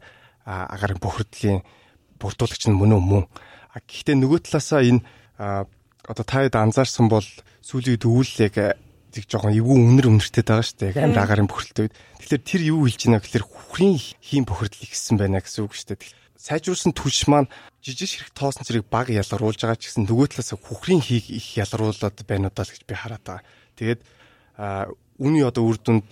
[0.48, 1.62] агарын бохирдлын
[2.18, 3.24] бүрдүүлэгч нь мөн үү мөн.
[3.86, 5.02] Гэхдээ нөгөө талаасаа энэ
[6.08, 7.26] одоо та хэд анзаарсан бол
[7.62, 8.56] сүүлийн дөвүүл яг
[9.12, 10.90] тэг жоохон эвгүй үнэр үнэртэй байгаа шүү дээ.
[10.96, 11.92] Яг амир агарын үед.
[11.92, 16.16] Тэгэхээр тэр юу хэлж байна гэхээр хүхрийн хийм бохирдол ихсэн байна гэсэн үг шүү дээ.
[16.42, 17.52] Сайжруулсан түлш маань
[17.84, 22.18] жижиг ширхэг тоосон зэрэг баг ялгаруулж байгаа ч гэсэн нөгөө талаас хүхрийн хийг их ялгаруулад
[22.26, 23.46] байна удаа л гэж би хараад байгаа.
[23.78, 24.00] Тэгээд
[25.22, 26.08] үүний одоо үр дүнд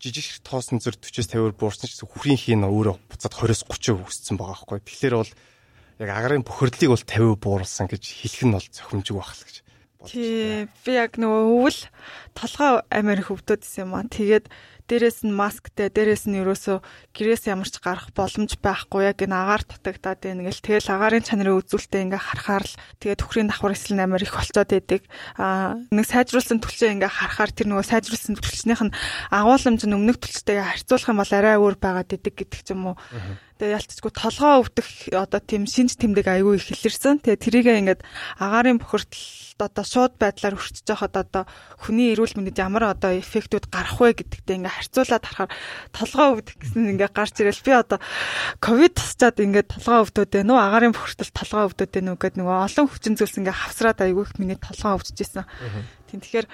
[0.00, 3.62] жижиг ширхэг тоосон зэрэг 40-с 50-аар буурсан ч гэсэн хүхрийн хий нь өөрөө буцаад 20-с
[3.68, 4.80] 30% өссөн байгаа байхгүй.
[4.80, 5.32] Тэгэхээр бол
[6.00, 9.56] яг агарын бохирдлыг бол 50% бууруулсан гэж хэлэх нь бол зохимжиг байх л гэж
[10.08, 11.80] Тий, би яг нөгөө өвөл
[12.32, 14.08] толгой амир хөвдөд исэн юм аа.
[14.08, 14.48] Тэгээд
[14.90, 16.82] дээрэс нь масктай, дээрэс нь ерөөсөө
[17.14, 22.04] гэрээс ямарч гарах боломж байхгүй яг энэ агаар дутагдаад байна гэл тэгэл агаарын чанарын үзүүлэлтээ
[22.10, 25.02] ингээ харахаар л тэгээд төхрийн давхар эсэл амар их болцоод байдаг.
[25.38, 28.94] Аа нэг сайжруулсан төлчөө ингээ харахаар тэр нөгөө сайжруулсан төлчнийх нь
[29.30, 32.96] агуулмж нь өмнөх төлчтэйгээ харьцуулах юм бол арай өөр байгаад идэг гэдэг ч юм уу.
[33.60, 37.20] Тэгээ ялцчгүй толгоо өвдөх одоо тийм шинж тэмдэг аягүй их илэрсэн.
[37.20, 38.00] Тэгээ тэрийгээ ингээд
[38.40, 39.20] агаарын бохирдол
[39.60, 41.44] одоо шууд байдлаар өрчөж байхад одоо
[41.80, 45.50] хүний эрүүл мэндэд ямар одоо эффектүүд гарах вэ гэдэгтээ ингээ харьцуулаад харахаар
[45.92, 47.98] толгоо өвдөх гэсэн ингээ гарч ирэл би одоо
[48.64, 52.56] ковид тусчаад ингээ толгоо өвдөд байна уу агарын бохирдол толгоо өвдөд байна уу гэдэг нөгөө
[52.66, 55.44] олон хүчин зүйлс ингээ хавсраад айгүй их миний толгоо өвдөж исэн.
[56.08, 56.46] Тийм тэгэхээр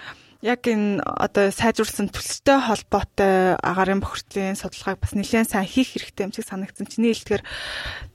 [0.44, 6.33] яг энэ одоо сайжруулсан төлстэй холбоотой агаарын бохирдлын судалгааг бас нэлээд сайн хийх хэрэгтэй юм
[6.37, 6.85] шиг санагдсан.
[6.87, 7.42] Чиний хэлдгээр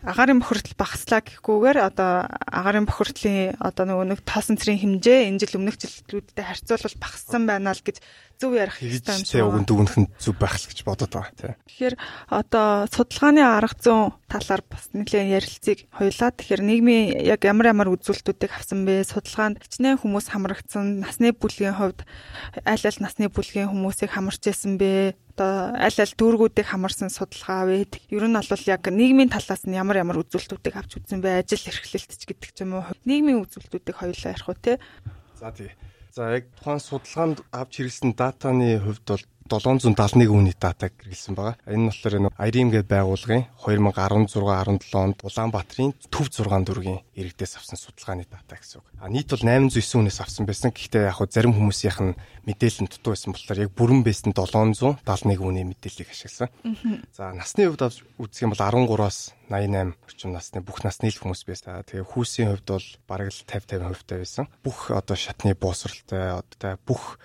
[0.05, 5.57] агаарын бохирдол багаслаа гэхгүйгээр одоо агаарын бохирдлын одоо нөгөө нэг тоосон цэрийн хэмжээ энэ жил
[5.57, 7.97] өмнөх жилүүдтэй харьцуулбал багассан байна л гэж
[8.41, 9.45] зөв ярих хэрэгтэй юм шиг.
[9.45, 11.53] Уг дүгнэх нь зөв байх л гэж бодод байгаа тийм.
[11.69, 11.95] Тэгэхээр
[12.33, 16.33] одоо судалгааны арга зүйн талаар бас нэлээд ярилцгийг хоёулаа.
[16.33, 19.05] Тэгэхээр нийгмийн яг ямар ямар үзүүлэлтүүдийг авсан бэ?
[19.05, 22.01] Судалгаанд хичнээн хүмүүс хамрагдсан насны бүлгийн хувьд
[22.65, 25.13] аль аль насны бүлгийн хүмүүсийг хамарч байсан бэ?
[25.31, 27.87] одоо аль аль дүүргүүдийг хамарсан судалгаа вэ?
[28.11, 31.41] Ер нь бол яг нийгмийн талаас нь ямар ямар үзүүлэлтүүдийг авч үзсэн бэ?
[31.41, 32.85] Ажил эрхлэлт ч гэдэг ч юм уу.
[33.07, 34.77] Нийгмийн үзүүлэлтүүдийг хоёулаа ярих уу те?
[35.39, 35.71] За тий.
[36.11, 41.55] За яг тухайн судалгаанд авч хэрэглэсэн датаны хувьд бол 771 үнийн датаг хэрэглэсэн байгаа.
[41.71, 47.63] Энэ нь болохоор нэг IRIM гэдэг байгууллагын 2016 17 онд Улаанбаатарын төв 6 дүүргийн иргэдээс
[47.63, 48.87] авсан судалгааны дата гэсэн үг.
[48.99, 50.75] А нийт бол 809 үнээс авсан байсан.
[50.75, 55.39] Гэхдээ яг хөө зарим хүмүүсийнх нь мэдээлэл нь дутуу байсан болохоор яг бүрэн бэсэн 771
[55.39, 56.51] үнийн мэдээллийг ашигласан.
[57.15, 57.87] За насны хувьд
[58.19, 61.83] үзэх юм бол 13-аас 88 орчим насны бүх насны л хүмүүс байсан.
[61.83, 64.45] Тэгээ хүүсийн хувьд бол бараг л 50 50% таа байсан.
[64.63, 67.19] Бүх одоо шатны боосралтай одоо бүх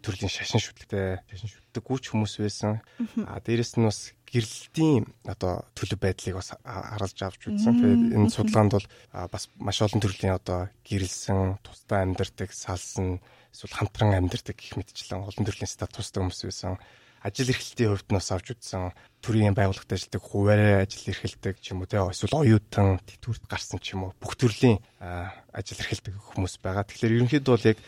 [0.00, 2.80] төрлийн шашин шүтлэгтэй шашин шүтдэг гүч хүмүүс байсан.
[3.28, 7.76] А дээрэс нь бас гэрлэлтийн одоо төлөв байдлыг бас харуулж авч үзсэн.
[7.76, 13.20] Тэгээд энэ судалгаанд бол бас маш олон төрлийн одоо гэрэлсэн, тусдаа амьдардаг, салсан,
[13.52, 16.76] эсвэл хамтран амьдардаг гэх мэтчлэн олон төрлийн статустай хүмүүс байсан
[17.22, 21.90] ажил эрхлэлтийн хувьд нас авч үзсэн төрийн байгууллагад ажилладаг хуваарай ажил эрхэлдэг ч юм уу
[21.90, 26.86] те эсвэл оюутан тэтгэврт гарсан ч юм уу бүх төрлийн ажил эрхэлдэг хүмүүс байгаа.
[26.86, 27.78] Тэгэхээр ерөнхийдөө бол яг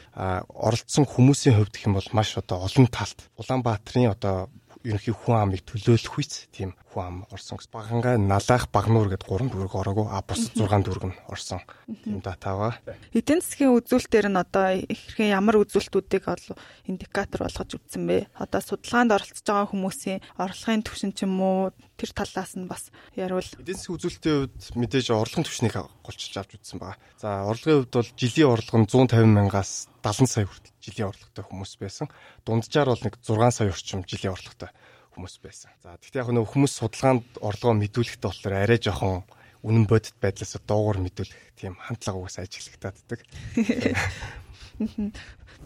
[0.50, 4.50] оролцсон хүмүүсийн хувьд гэх юм бол маш одоо олон талт Улаанбаатарын одоо
[4.84, 7.72] ерөнхий хүн амыг төлөөлөх үйс тийм хүн ам орсон гэсэн.
[7.72, 11.60] Багангаа налаах багнуур гэдэг гурван дүүрэг ороогүй а бусад 6 дүүрэг нь орсон.
[11.86, 12.74] Тийм дата байгаа.
[13.12, 16.46] Эдийн засгийн үзүүлэлтээр нь одоо хэрхэн ямар үзүүлэлтүүдийг ол
[16.88, 18.32] индикатор болгож үзсэн бэ?
[18.40, 23.44] Одоо судалгаанд оролцож байгаа хүмүүсийн орлогын түвшин ч юм уу тэр талаас нь бас яривал
[23.60, 26.98] эдийн засгийн үзүүлэлтийн хувьд мэдээж орлогын түвшнийг голчилж авч үзсэн байгаа.
[27.20, 31.72] За орлогын хувьд бол жилийн орлого нь 150 мянгаас 70 сая хүртэл жилийн орлоготой хүмүүс
[31.80, 32.08] байсан.
[32.44, 34.70] Дунджаар бол нэг 6 сая орчим жилийн орлоготой
[35.14, 35.70] хүмүүс байсан.
[35.84, 39.22] За тэгтээ яг нөх хүмүүс судалгаанд орлогоо мэдүүлэхдээ болохоор арай жоохон
[39.60, 43.20] үнэн бодит байдлаас дуугар мэдүүлэх тийм хандлага угсаа ажиглагтааддаг.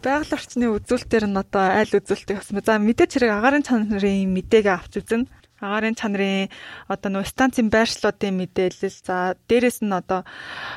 [0.03, 2.59] Байгаль орчны үзүүлэлтээр нь одоо айл үзүүлэлтийг авсан.
[2.59, 5.31] За мэдээч хэрэг агарын чанарын мэдээг авч үзэн
[5.63, 6.51] агарын чанарын
[6.91, 10.27] одоо нөө станцын байршлуудын мэдээлэл за дээрэс нь одоо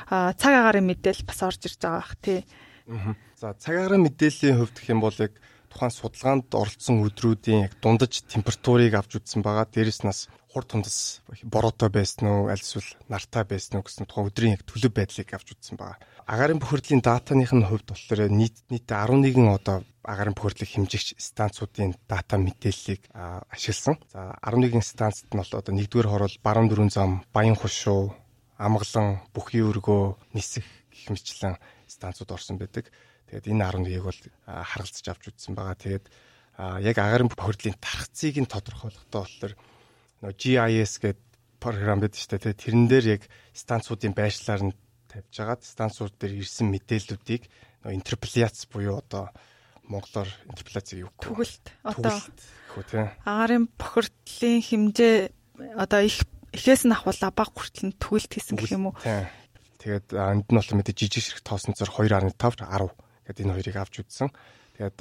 [0.08, 2.46] цаг агарын мэдээлэл бас орж ирж байгаа бах тий.
[3.36, 5.36] За цаг агарын мэдээллийн хувьд гэх юм бол яг
[5.68, 9.68] тухайн судалгаанд оролцсон өдрүүдийн яг дундаж температурыг авч үзсэн байгаа.
[9.68, 14.56] Дээрэс нас хур тундас бороотой байсан уу, аль эсвэл нартай байсан уу гэсэн тухайн өдрийн
[14.56, 16.00] яг төлөв байдлыг авч үзсэн байгаа.
[16.24, 22.40] Агарын бохирдлын датаных нь хувьд болохоор нийт нийт 11 одоо агарын бохирдлыг хэмжигч станцуудын дата
[22.40, 23.04] мэдээллийг
[23.52, 24.00] ашигласан.
[24.08, 28.16] За 11 станцд нь бол одоо нэгдүгээр хорол баруун дөрүн зам, баян хушуу,
[28.56, 32.92] амгалан, бүхий өргөө, нисэх гэх мэтлэн станцууд орсон байдаг.
[33.32, 35.76] Тэгээд энэ 11-ийг бол харгалзаж авч үзсэн байгаа.
[35.76, 36.06] Тэгээд
[36.84, 39.54] яг агарын бохирдлын тархцыг нь тодорхойлохдоо болохоор
[40.22, 41.24] нөө GIS гэдэг
[41.58, 42.54] програм байдаг шүү дээ.
[42.54, 43.22] Тэрэн дээр яг
[43.54, 44.74] станцуудын байршлаар нь
[45.10, 47.48] тавьж агаад станцууд дээр ирсэн мэдээллүүдийг
[47.82, 49.30] нөө интерполяц буюу одоо
[49.88, 51.34] монголоор интерполяцийг юу гэх вэ?
[51.34, 51.64] Түгэлт.
[51.82, 52.14] Одоо
[53.24, 55.16] агарын бохирдлын хэмжээ
[55.74, 56.22] одоо их
[56.52, 58.96] эхээс нь ахвала баг хүртэл нь түгэлт хийсэн гэх юм уу?
[59.88, 64.04] Тэгээд энд нь бол мэдээ жижиг ширхэг тоосон цар 2.5 10 гэдэг энэ хоёрыг авч
[64.04, 64.28] үзсэн.
[64.76, 65.00] Тэгээд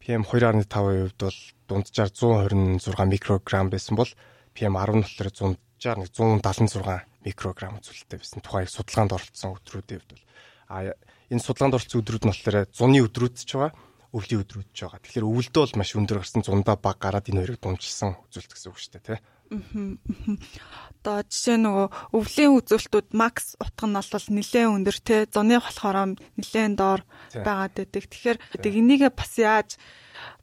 [0.00, 4.08] PM 2.5-ийн хувьд бол дунджаар 126 микрограмм байсан бол
[4.56, 8.40] PM 10 нь болохоор дунджаар 176 микрограмм үзүүлэлттэй байсан.
[8.40, 10.24] Тухайн судалгаанд оролцсон өдрүүдийн хувьд бол
[10.72, 10.96] а
[11.28, 13.76] энэ судалгаанд оролцсон өдрүүд нь болохоор зуны өдрүүд ч байгаа
[14.16, 15.04] өвлийн өдрүүд ч байгаа.
[15.04, 18.78] Тэгэхээр өвөлдөө бол маш өндөр гарсан зундаа баг гараад энэ хоёрыг дунжилсан үзүүлэлт гэсэн үг
[18.80, 19.18] шүү дээ, тий.
[19.50, 26.78] Одоо жишээ нөгөө өвлийн үзүүлэлтүүд макс утга нь бол нэлээд өндөр те зуны болохоор нэлээд
[26.78, 27.02] доор
[27.34, 28.04] байгаад байдаг.
[28.06, 29.74] Тэгэхээр энийг бас яаж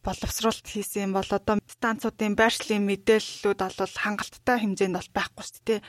[0.03, 5.81] боловсруулалт хийсэн юм бол одоо станцуудын байршлын мэдээллүүд бол хангалттай хэмжээнд бол байхгүй шүү дээ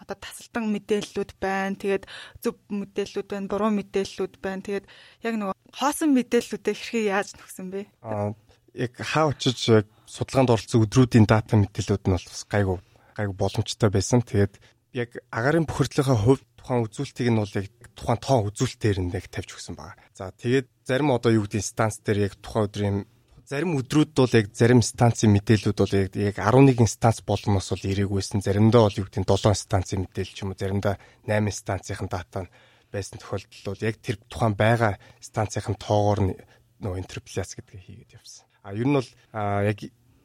[0.00, 1.76] одоо тасалдан мэдээллүүд байна.
[1.76, 2.04] Тэгээд
[2.42, 4.62] зөв мэдээллүүд байна, буруу мэдээллүүд байна.
[4.62, 4.86] Тэгээд
[5.24, 7.80] яг нөгөө хоосон мэдээллүүдээ хэрхэн яаж нөхсөн бэ?
[8.04, 8.36] Аа
[8.76, 12.78] яг хаа очиж яг судалгаанд оролцсон өдрүүдийн дата мэдээллүүд нь бол бас гайгүй
[13.18, 14.22] гайгүй боломжтой байсан.
[14.22, 14.54] Тэгээд
[14.94, 17.66] яг агарын бохирдлынхаа хувьд тухайн үзүүлэлтийг нь бол яг
[17.98, 19.98] тухайн тоон үзүүлэлтээр нь яг тавьж өгсөн байгаа.
[20.14, 22.98] За тэгээд зарим одоо юу гэдэг станц дээр яг тухайн өдрийн
[23.46, 28.42] зарим өдрүүд бол яг зарим станцын мэдээллүүд бол яг яг 11 станц болгоноос бол ирээгүйсэн.
[28.42, 30.98] Заримдаа бол юу гэдэг нь 7 станцын мэдээлэл ч юм уу, заримдаа
[31.30, 32.52] 8 станцын дата нь
[32.90, 36.34] байсан тохиолдол бол яг тэр тухайн байгаа станцын тоогоор
[36.82, 38.45] нөгөө интерпляс гэдгийг хийгээд явсан.
[38.66, 39.10] А ер нь бол
[39.62, 39.78] яг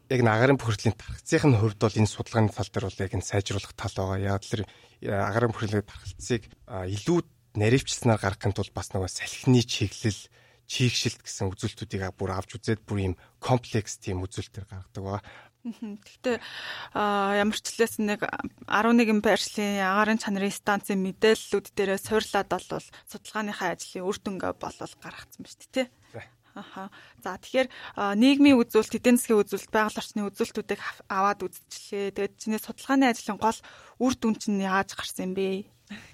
[0.09, 3.93] яг агарын бохирдлын тархацын хувьд бол энэ судалгааны тал дээр бол яг энэ сайжруулах тал
[3.93, 4.17] байгаа.
[4.17, 4.65] Яг л
[5.05, 7.21] агарын бохирдлын тархацыг илүү
[7.53, 10.25] наривчлснаар гаргахын тулд бас нөгөө салхины чиглэл
[10.65, 15.21] чийгшилт гэсэн үзүүлэлтүүдийг бүр авч үзээд бүр ийм комплекс тийм үзүүлэлтээр гаргадаг байгаа.
[15.61, 16.37] Гэхдээ
[17.37, 18.25] ямар ч лээс нэг
[18.65, 25.45] 11 байршлын агарын чанарын станцын мэдээллүүд дээрээ суурлаад бол судалгааныхаа ажлын үр дүнгээ болол гаргацсан
[25.45, 25.87] ба шүү дээ.
[26.55, 26.91] Аха.
[27.23, 27.67] За тэгэхээр
[28.19, 32.11] нийгмийн үзүүлэлт, эдийн засгийн үзүүлэлт, байгаль орчны үзүүлэлтүүдийг аваад үзчихлээ.
[32.11, 33.59] Тэгээд чиний судалгааны ажлын гол
[34.03, 35.65] үр дүн чинь яаж гарсан юм бэ?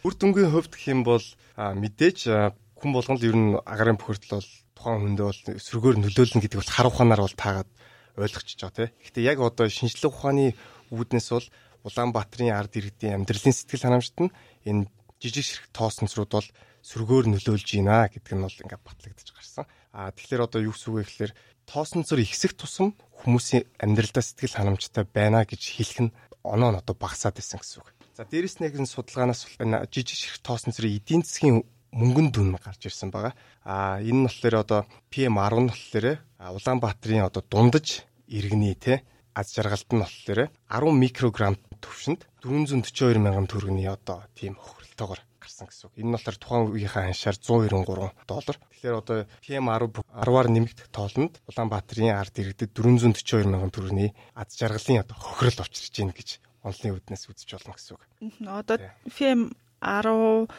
[0.05, 1.25] Үр дүнгийн хувьд гэх юм бол
[1.57, 2.29] мэдээж
[2.77, 6.87] хүн болгонд ер нь агарын бохирдол бол тухайн хүндээ бол сөргөөр нөлөөлнө гэдэг бол хар
[6.89, 7.69] ухаанаар бол таагаад
[8.17, 8.93] ойлгочихж байгаа тийм.
[9.01, 10.53] Гэхдээ яг одоо шинжлэх ухааны
[10.93, 11.47] үүднээс бол
[11.87, 14.33] Улаанбаатарын ард иргэдийн амьдралын сэтгэл ханамжт нь
[14.67, 14.89] энэ
[15.21, 16.49] жижиг ширхэг тоосонцрууд бол
[16.83, 19.65] сөргөөр нөлөөлж байна гэдэг нь бол ингээд батлагдаж гарсан.
[19.97, 21.33] А тэгэхээр одоо юу гэсэн үг вэ гэхээр
[21.65, 22.93] тоосонцор ихсэх тусам
[23.25, 26.13] хүмүүсийн амьдралдаа сэтгэл ханамжтай байна гэж хэлэх нь
[26.45, 27.89] оноо нь одоо багасаад байсан гэсэн үг.
[28.13, 29.49] За дээрэс энэ судалгаанаас
[29.89, 31.65] жижиг ширхэг тоосонцрын эдийн засгийн
[31.97, 33.33] мөнгөн дүн гарч ирсэн байгаа.
[33.65, 36.05] А энэ нь болохоор одоо PM10 нь болохоор
[36.37, 39.01] Улаанбаатарын одоо дундаж иргэний те
[39.33, 45.87] аз жаргалт нь болохоор 10 микрограмм төвшөнд 442 мянган төгрөгийн одоо тийм хохиролтойгоор гарсан гэсэн
[45.87, 45.95] үг.
[45.95, 48.57] Энэ нь болохоор тухайн үеийнхээ аншаар 193 доллар.
[48.59, 55.15] Тэгэхээр одоо PM10 10-аар нэмэгдэх тоолонд Улаанбаатарын ард иргэдэд 442 мянган төгрөгийн аз жаргалын одоо
[55.15, 56.29] хохирол учрж байна гэж
[56.67, 58.03] онлын үүднээс үзэж болно гэсэн үг.
[58.43, 60.49] Одоо PM 10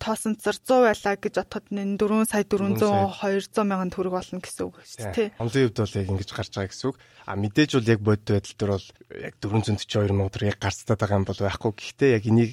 [0.00, 2.88] тоосонцор 100 байлаа гэж отоход энэ 4 сая 400
[3.20, 5.28] 200 мянган төгрөг болно гэсэн үг шүү дээ.
[5.36, 6.96] Онлын хувьд бол яг ингэж гарч байгаа гэсэн үг.
[7.28, 11.18] А мэдээж бол яг бодит байдал дээр бол яг 442 мянга төгрөг яг гарцтаад байгаа
[11.20, 11.72] юм бол байхгүй.
[11.76, 12.52] Гэхдээ яг энийг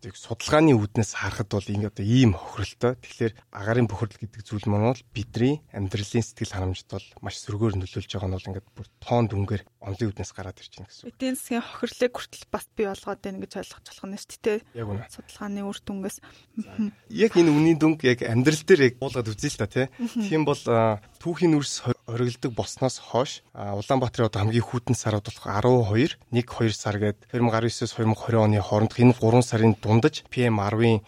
[0.00, 2.96] одоо судалгааны үүднээс харахад бол ингэ одоо ийм хохиролтой.
[3.04, 8.08] Тэгэхээр агарын бохирдол гэдэг зүйл маань бол бидний амьдралын сэтгэл ханамжт бол маш сөргөөр нөлөөлж
[8.08, 11.04] байгаа нь бол ингээд бүр тоон дүнгээр онлын үүднээс гараад ирж байна гэсэн.
[11.12, 14.58] Эдийн засгийн хохирлыг хүртэл бас бий болгоод байна гэж ойлгож болох нь шүү дээ.
[14.80, 15.04] Яг үнэ.
[15.12, 16.16] Судалгааны үр дүнгээс.
[17.12, 19.86] Яг энэ үнийн дүнг яг амьдрал дээр яг буулгаад үзье л та тий.
[20.00, 20.60] Тийм бол
[21.20, 25.44] түүхийн үрс оргилдог болсноос хойш Улаанбаатарын одоо хамгийн хүйтэн сарууд болох
[25.92, 31.04] 12, 1 2 сар гээд 2019-с 2020 оны хоорондох энэ 3 сарын дундаж PM10-ын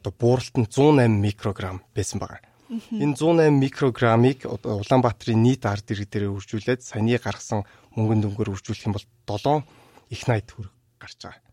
[0.00, 2.40] одоо бууралт нь 108 микрограмм байсан байгаа.
[2.88, 7.68] Энэ 108 микрограммыг Улаанбаатарын нийт ард иргэд дээр үржүүлээд саяны гаргасан
[8.00, 9.60] мөнгөн дүнгээр үржүүлэх юм бол 7
[10.08, 11.44] их 80 төгрөг гарч байгаа.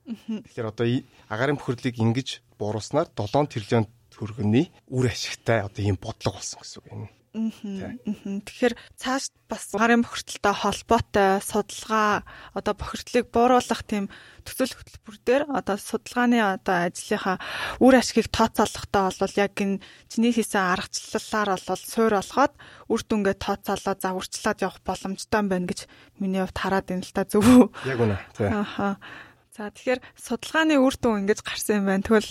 [0.47, 0.85] Тэгэхээр одоо
[1.27, 6.87] агарын бохирдлыг ингэж бууруулснаар 7 тэрлион төгрөгийн үр ашигтай одоо ийм бодлого болсон гэсэн үг
[6.95, 7.16] юм.
[7.35, 12.23] Тэгэхээр цааш бас гарын бохирдолтой холбоотой судалгаа
[12.57, 14.09] одоо бохирдлыг бууруулах тийм
[14.47, 17.37] төсөл хөтөлбөр дээр одоо судалгааны одоо ажлынхаа
[17.83, 22.53] үр ашгийг тооцоолохдоо бол яг энэ чиний хийсэн аргачлалаар бол суур олгоод
[22.89, 25.79] үр дүнгээ тооцоолоод загварчлаад явах боломжтой байна гэж
[26.17, 27.65] миний хувьд хараад байна л та зөв үү?
[27.91, 28.17] Яг үнэ.
[28.39, 28.97] Ахаа.
[29.57, 32.05] За тэгэхээр судалгааны үр дүн ингэж гарсан юм байна.
[32.05, 32.29] Тэгвэл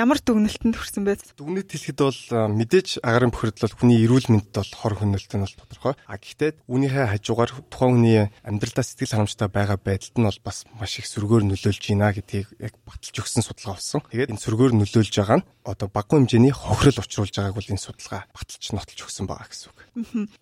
[0.00, 1.20] ямар дүгнэлтэнд хүрсэн бэ?
[1.36, 2.20] Дүгнэлт хэлэхэд бол
[2.56, 5.94] мэдээж агарын бохирдол бол хүний эрүүл мэндэд бол хор хөнөөлт нь бол тодорхой.
[6.08, 8.18] А гэхдээ үүнийхээ хажуугаар тухайн хүний
[8.48, 12.80] амьдралдаа сэтгэл ханамжтай байгаа байдалд нь бол бас маш их сөргөөр нөлөөлж байна гэдгийг яг
[12.88, 14.00] баталж өгсөн судалгаа болсон.
[14.08, 18.26] Тэгээд энэ сөргөөр нөлөөлж байгаа нь одоо баггүй хэмжээний хохирол учруулж байгааг бол энэ судалгаа
[18.34, 19.78] баталж нотолж өгсөн байгаа гэсэн үг.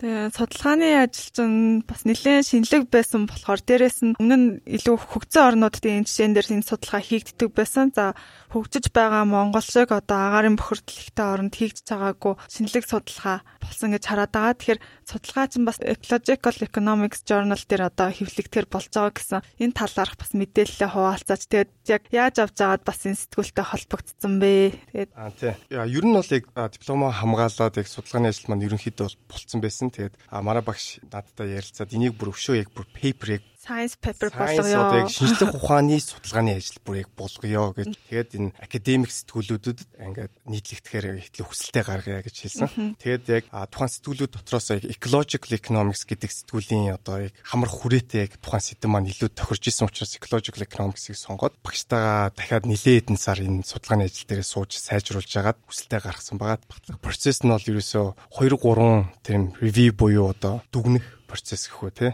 [0.01, 5.61] Тэгээ судалгааны ажил чинь бас нэлээд шинэлэг байсан болохоор дээрэс нь өмнө нь илүү хөгжсөн
[5.81, 7.93] орнуудын энэ жишээн дээр энэ судалгаа хийгддэг байсан.
[7.97, 8.13] За
[8.53, 14.05] хөгжиж байгаа Монгол шиг одоо агарын бохирдол ихтэй оронд хийгдэж байгаагүй шинэлэг судалгаа болсон гэж
[14.05, 14.57] хараад байгаа.
[14.61, 20.17] Тэгэхээр судалгаа чинь бас Ecological Economics Journal дээр одоо хэвлэгдэхэр болж байгаа гэсэн энэ талаарх
[20.21, 21.43] бас мэдээлэлээ хуваалцаач.
[21.49, 24.53] Тэгээд яг яаж авч байгаад бас энэ сэтгүүлтэй холбогдсон бэ?
[24.93, 25.55] Тэгээд аа тий.
[25.73, 26.45] Яа ер нь бол яг
[26.77, 29.89] дипломо хамгаалаад яг судалгааны ажил маань ерөнхийдөө болцсон байсан.
[29.89, 35.09] Тэгээд манай багш надтай ярилцаад энийг бүр өвшөө яг бүр paper яг science paper болгоё.
[35.09, 37.93] Шинжлэх ухааны судалгааны ажил бүр яг болгоё гэж.
[38.09, 42.97] Тэгээд энэ академик сэтгүүлүүдэд ингээд нийтлэгдэхээр хэтлээ хүсэлтэд гаргая гэж хэлсэн.
[42.97, 48.41] Тэгээд яг тухайн сэтгүүлүүд дотроос яг ecological economics гэдэг сэтгүүлийн одоо яг хамар хүрээтэй яг
[48.41, 53.45] тухайн сэдэв маань илүү тохирж исэн учраас ecological economics-ийг сонгоод багштайгаа дахиад нэлээд хэдэн сар
[53.45, 56.65] энэ судалгааны ажил дээр сууж сайжруулж агаад хүсэлтэд гаргасан байгаа.
[56.65, 58.07] Батлах процесс нь бол ерөөсөө
[58.41, 62.09] 2 3 тийм review буюу одоо дүгнэх процесс гэхүү те.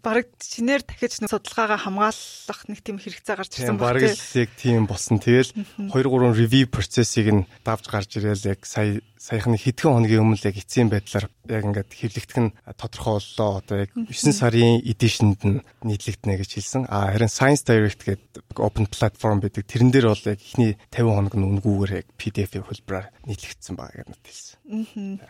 [0.00, 4.00] Бараг шинээр дахиж нэг судалгаагаа хамгаалах нэг тийм хэрэгцээ гарч ирсэн баг.
[4.00, 5.20] Бараг яг тийм болсон.
[5.20, 10.44] Тэгэл 2 3 review процессыг нь давж гарч ирээл яг сая саяхны хэдхэн хоногийн өмнө
[10.44, 13.50] яг эцсийн байдлаар яг ингээд хэвлэгдэх нь тодорхой боллоо.
[13.64, 16.82] Одоо яг 9 сарын эдишнд нь нийтлэгдэнэ гэж хэлсэн.
[16.88, 19.64] А харин Science Direct гэдэг open platform байдаг.
[19.64, 24.22] Тэрэн дээр бол яг ихний 50 хоног нь үнгүүгээр яг PDF-ийн хөлбраар нийтлэгдсэн байгаа гэж
[24.22, 24.56] хэлсэн.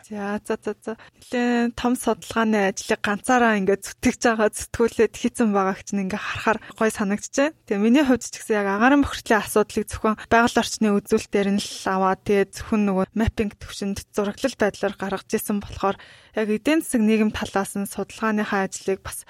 [0.09, 0.93] За за за за.
[1.21, 6.91] Нилээн том судалгааны ажлыг ганцаараа ингээд зүтгэж байгаа зүтгүүлээд хийцэн байгааг чинь ингээд харахаар гой
[6.91, 7.53] санагдчихэ.
[7.69, 11.85] Тэгээ миний хувьд ч гэсэн яг агаарын бохирдлын асуудлыг зөвхөн байгаль орчны үзүүлэлтээр нь л
[11.85, 16.01] аваад тэгээ зөвхөн нөгөө mapping төвшөнд зураглал байдлаар гаргаж исэн болохоор
[16.33, 19.29] яг эдийн засаг нийгэм талаас нь судалгааныхаа ажлыг бас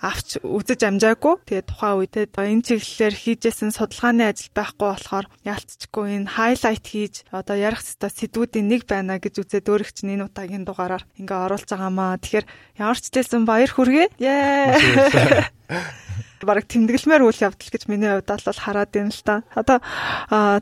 [0.00, 1.44] авч үзэж амжаагүй.
[1.44, 7.56] Тэгээ тухайн үедээ энэ чиглэлээр хийжсэн судалгааны ажил байхгүй болохоор яалтчгүй энэ хайлайт хийж одоо
[7.60, 12.16] ярих хэвээр сэдвүүдийн нэг байна гэж үзээд өөрөг чинь энэ удаагийн дугаараар ингээ оруулж байгаамаа.
[12.16, 12.46] Тэгэхээр
[12.80, 14.08] ямар ч хэлсэн баяр хүргэе.
[14.24, 14.72] Яа.
[16.46, 19.42] Бараг тэмдэглэмээр үйл явдал гэж миний хувьд бол хараад байна л та.
[19.54, 19.78] Одоо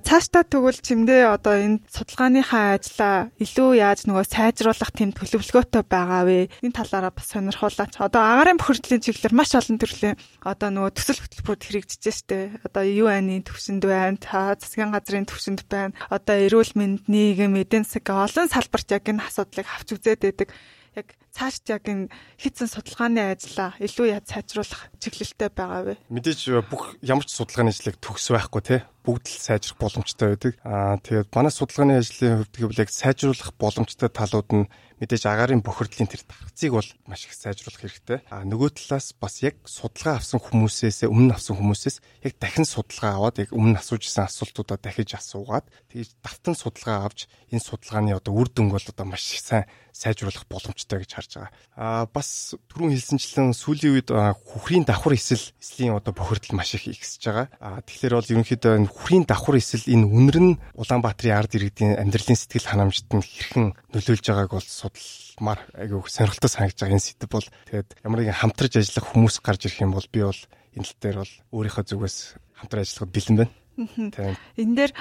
[0.05, 6.49] цаашдаа тэгвэл чимдээ одоо энэ судалгааныхаа ажлаа илүү яаж нөгөө сайжруулах тийм төлөвлөгөөтэй байгаа вэ?
[6.65, 7.97] Энэ талаараа бас сонирхуулаач.
[7.99, 12.61] Одоо агарын бохирдлын чиглэлээр маш олон төрлийн одоо нөгөө төсөл хөтөлбөрүүд хэрэгжиж штэ.
[12.67, 15.97] Одоо UN-ийн төвшөнд байна, та засгийн газрын төвшөнд байна.
[16.11, 20.49] Одоо эрүүл мэнд, нийгэм, эдийн засаг олон салбарт яг энэ асуудлыг авч үзээд байдаг
[20.97, 22.11] яг цаашд яг энэ
[22.43, 25.95] хийцэн судалгааны ажлаа илүү яаж сайжруулах чиглэлтэй байгаа вэ?
[26.11, 28.77] Мэдээж бүх ямар ч судалгааны ажлыг төгс байхгүй те
[29.07, 30.53] бүгд л сайжрах боломжтой байдаг.
[30.67, 34.71] Аа тэгээд манай судалгааны ажлын хувьд гэвэл яг сайжруулах боломжтой талууд нь
[35.01, 38.21] мэдээж агарын бохирдлын тэр тархацыг бол маш их сайжруулах хэрэгтэй.
[38.29, 41.97] А нөгөө талаас бас яг судалгаа авсан хүмүүсээс өмнө авсан хүмүүсээс
[42.29, 47.33] яг дахин судалгаа аваад яг өмнө асууж исэн асуултуудаа дахиж асуугаад тэгж давтан судалгаа авч
[47.49, 51.53] энэ судалгааны одоо үр дүнг бол одоо маш их сайн сайжруулах боломжтой гэж харж байгаа.
[51.77, 57.23] А бас түрүүн хэлсэнчлэн сүүлийн үед хүхрийн давхар эсэл эслийн одоо бохирдол маш их ихсэж
[57.27, 57.47] байгаа.
[57.59, 62.71] А тэгэхээр бол ерөнхийдөө хүхрийн давхар эсэл энэ үнэр нь Улаанбаатарын ард иргэдийн амьдралын сэтгэл
[62.71, 67.89] ханамжид нь хэрхэн нөлөөлж байгааг бол судалмаар айгүй сонирхолтой санагдж байгаа энэ сэдв бол тэгээд
[68.05, 70.43] ямар нэгэн хамтарч ажиллах хүмүүс гарч ирэх юм бол би бол
[70.77, 72.17] энэ тал дээр бол өөрийнхөө зүгээс
[72.61, 73.55] хамтран ажиллахад бэлэн байна.
[73.81, 74.93] Энэ дээр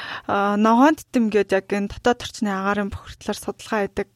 [0.55, 4.09] ногоон титэм гэдэг яг энэ дотоод орчны агаарын бохирдлоор судалгаа хийдэг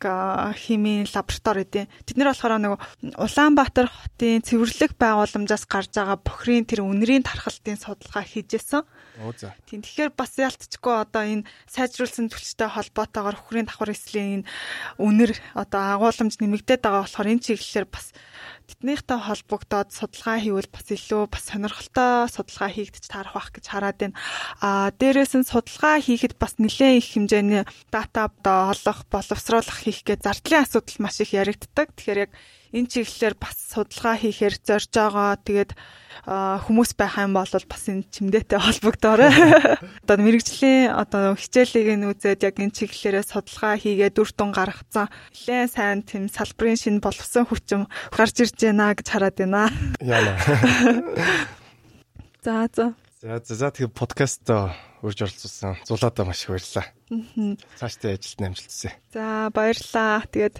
[0.55, 1.91] химийн лаборатори эдийн.
[2.07, 2.79] Тэд нэр болохоор нэг
[3.19, 8.87] Улаанбаатар хотын цэвэрлэг байгууламжаас гарч байгаа бохирын тэр үнэрийн тархалтын судалгаа хийжсэн.
[9.69, 14.47] Тийм тэгэхээр бас ялтчгүй одоо энэ сайжруулсан түлштэй холбоотойгоор хөхрийн давхар эслийн энэ
[14.97, 18.09] үнэр одоо агуулмж нэмэгдээд байгаа болохоор энэ чиглэлээр бас
[18.69, 24.17] тэднийхтэй холбогдоод судалгаа хийвэл бас илүү бас сонирхолтой судалгаа хийгдэж таарах байх гэж хараад байна.
[24.63, 30.63] А дээрээс нь судалгаа хийхэд бас нэлээд их хэмжээний дата олох, боловсруулах хийх гэж зардлын
[30.63, 31.91] асуудал маш их яригддаг.
[31.93, 32.31] Тэгэхээр яг
[32.73, 35.37] энэ чиглэлээр бас судалгаа хийхээр зорж байгаа.
[35.39, 35.71] Тэгээд
[36.25, 39.29] хүмүүс байх юм бол бас энэ чимдээтэй холбогдоорой.
[40.03, 45.07] Одоо мэрэгжлийн одоо хичээлийг нь үзээд яг энэ чиглэлээрээ судалгаа хийгээд үр дүн гаргацсан.
[45.07, 49.69] Нэлээд сайн тийм салбарын шинэ боловсон хүчим гарч ирж байна гэж хараад байна.
[50.01, 50.33] Яана.
[52.43, 52.93] За за.
[53.23, 54.51] За за за тэгээ подкаст
[54.99, 55.79] урьж оролцуулсан.
[55.87, 56.91] Зулаадаа маш их баярлалаа.
[57.79, 58.91] Цаашдын ажилд амжилт хүсье.
[59.15, 60.27] За баярлалаа.
[60.27, 60.59] Тэгээд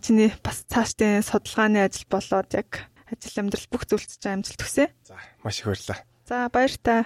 [0.00, 4.88] чиний бас цаашдын судалгааны ажил болоод яг ажил амьдрал бүх зүйлд амжилт хүсье.
[5.04, 6.00] За маш их баярлалаа.
[6.24, 7.04] За баяр та.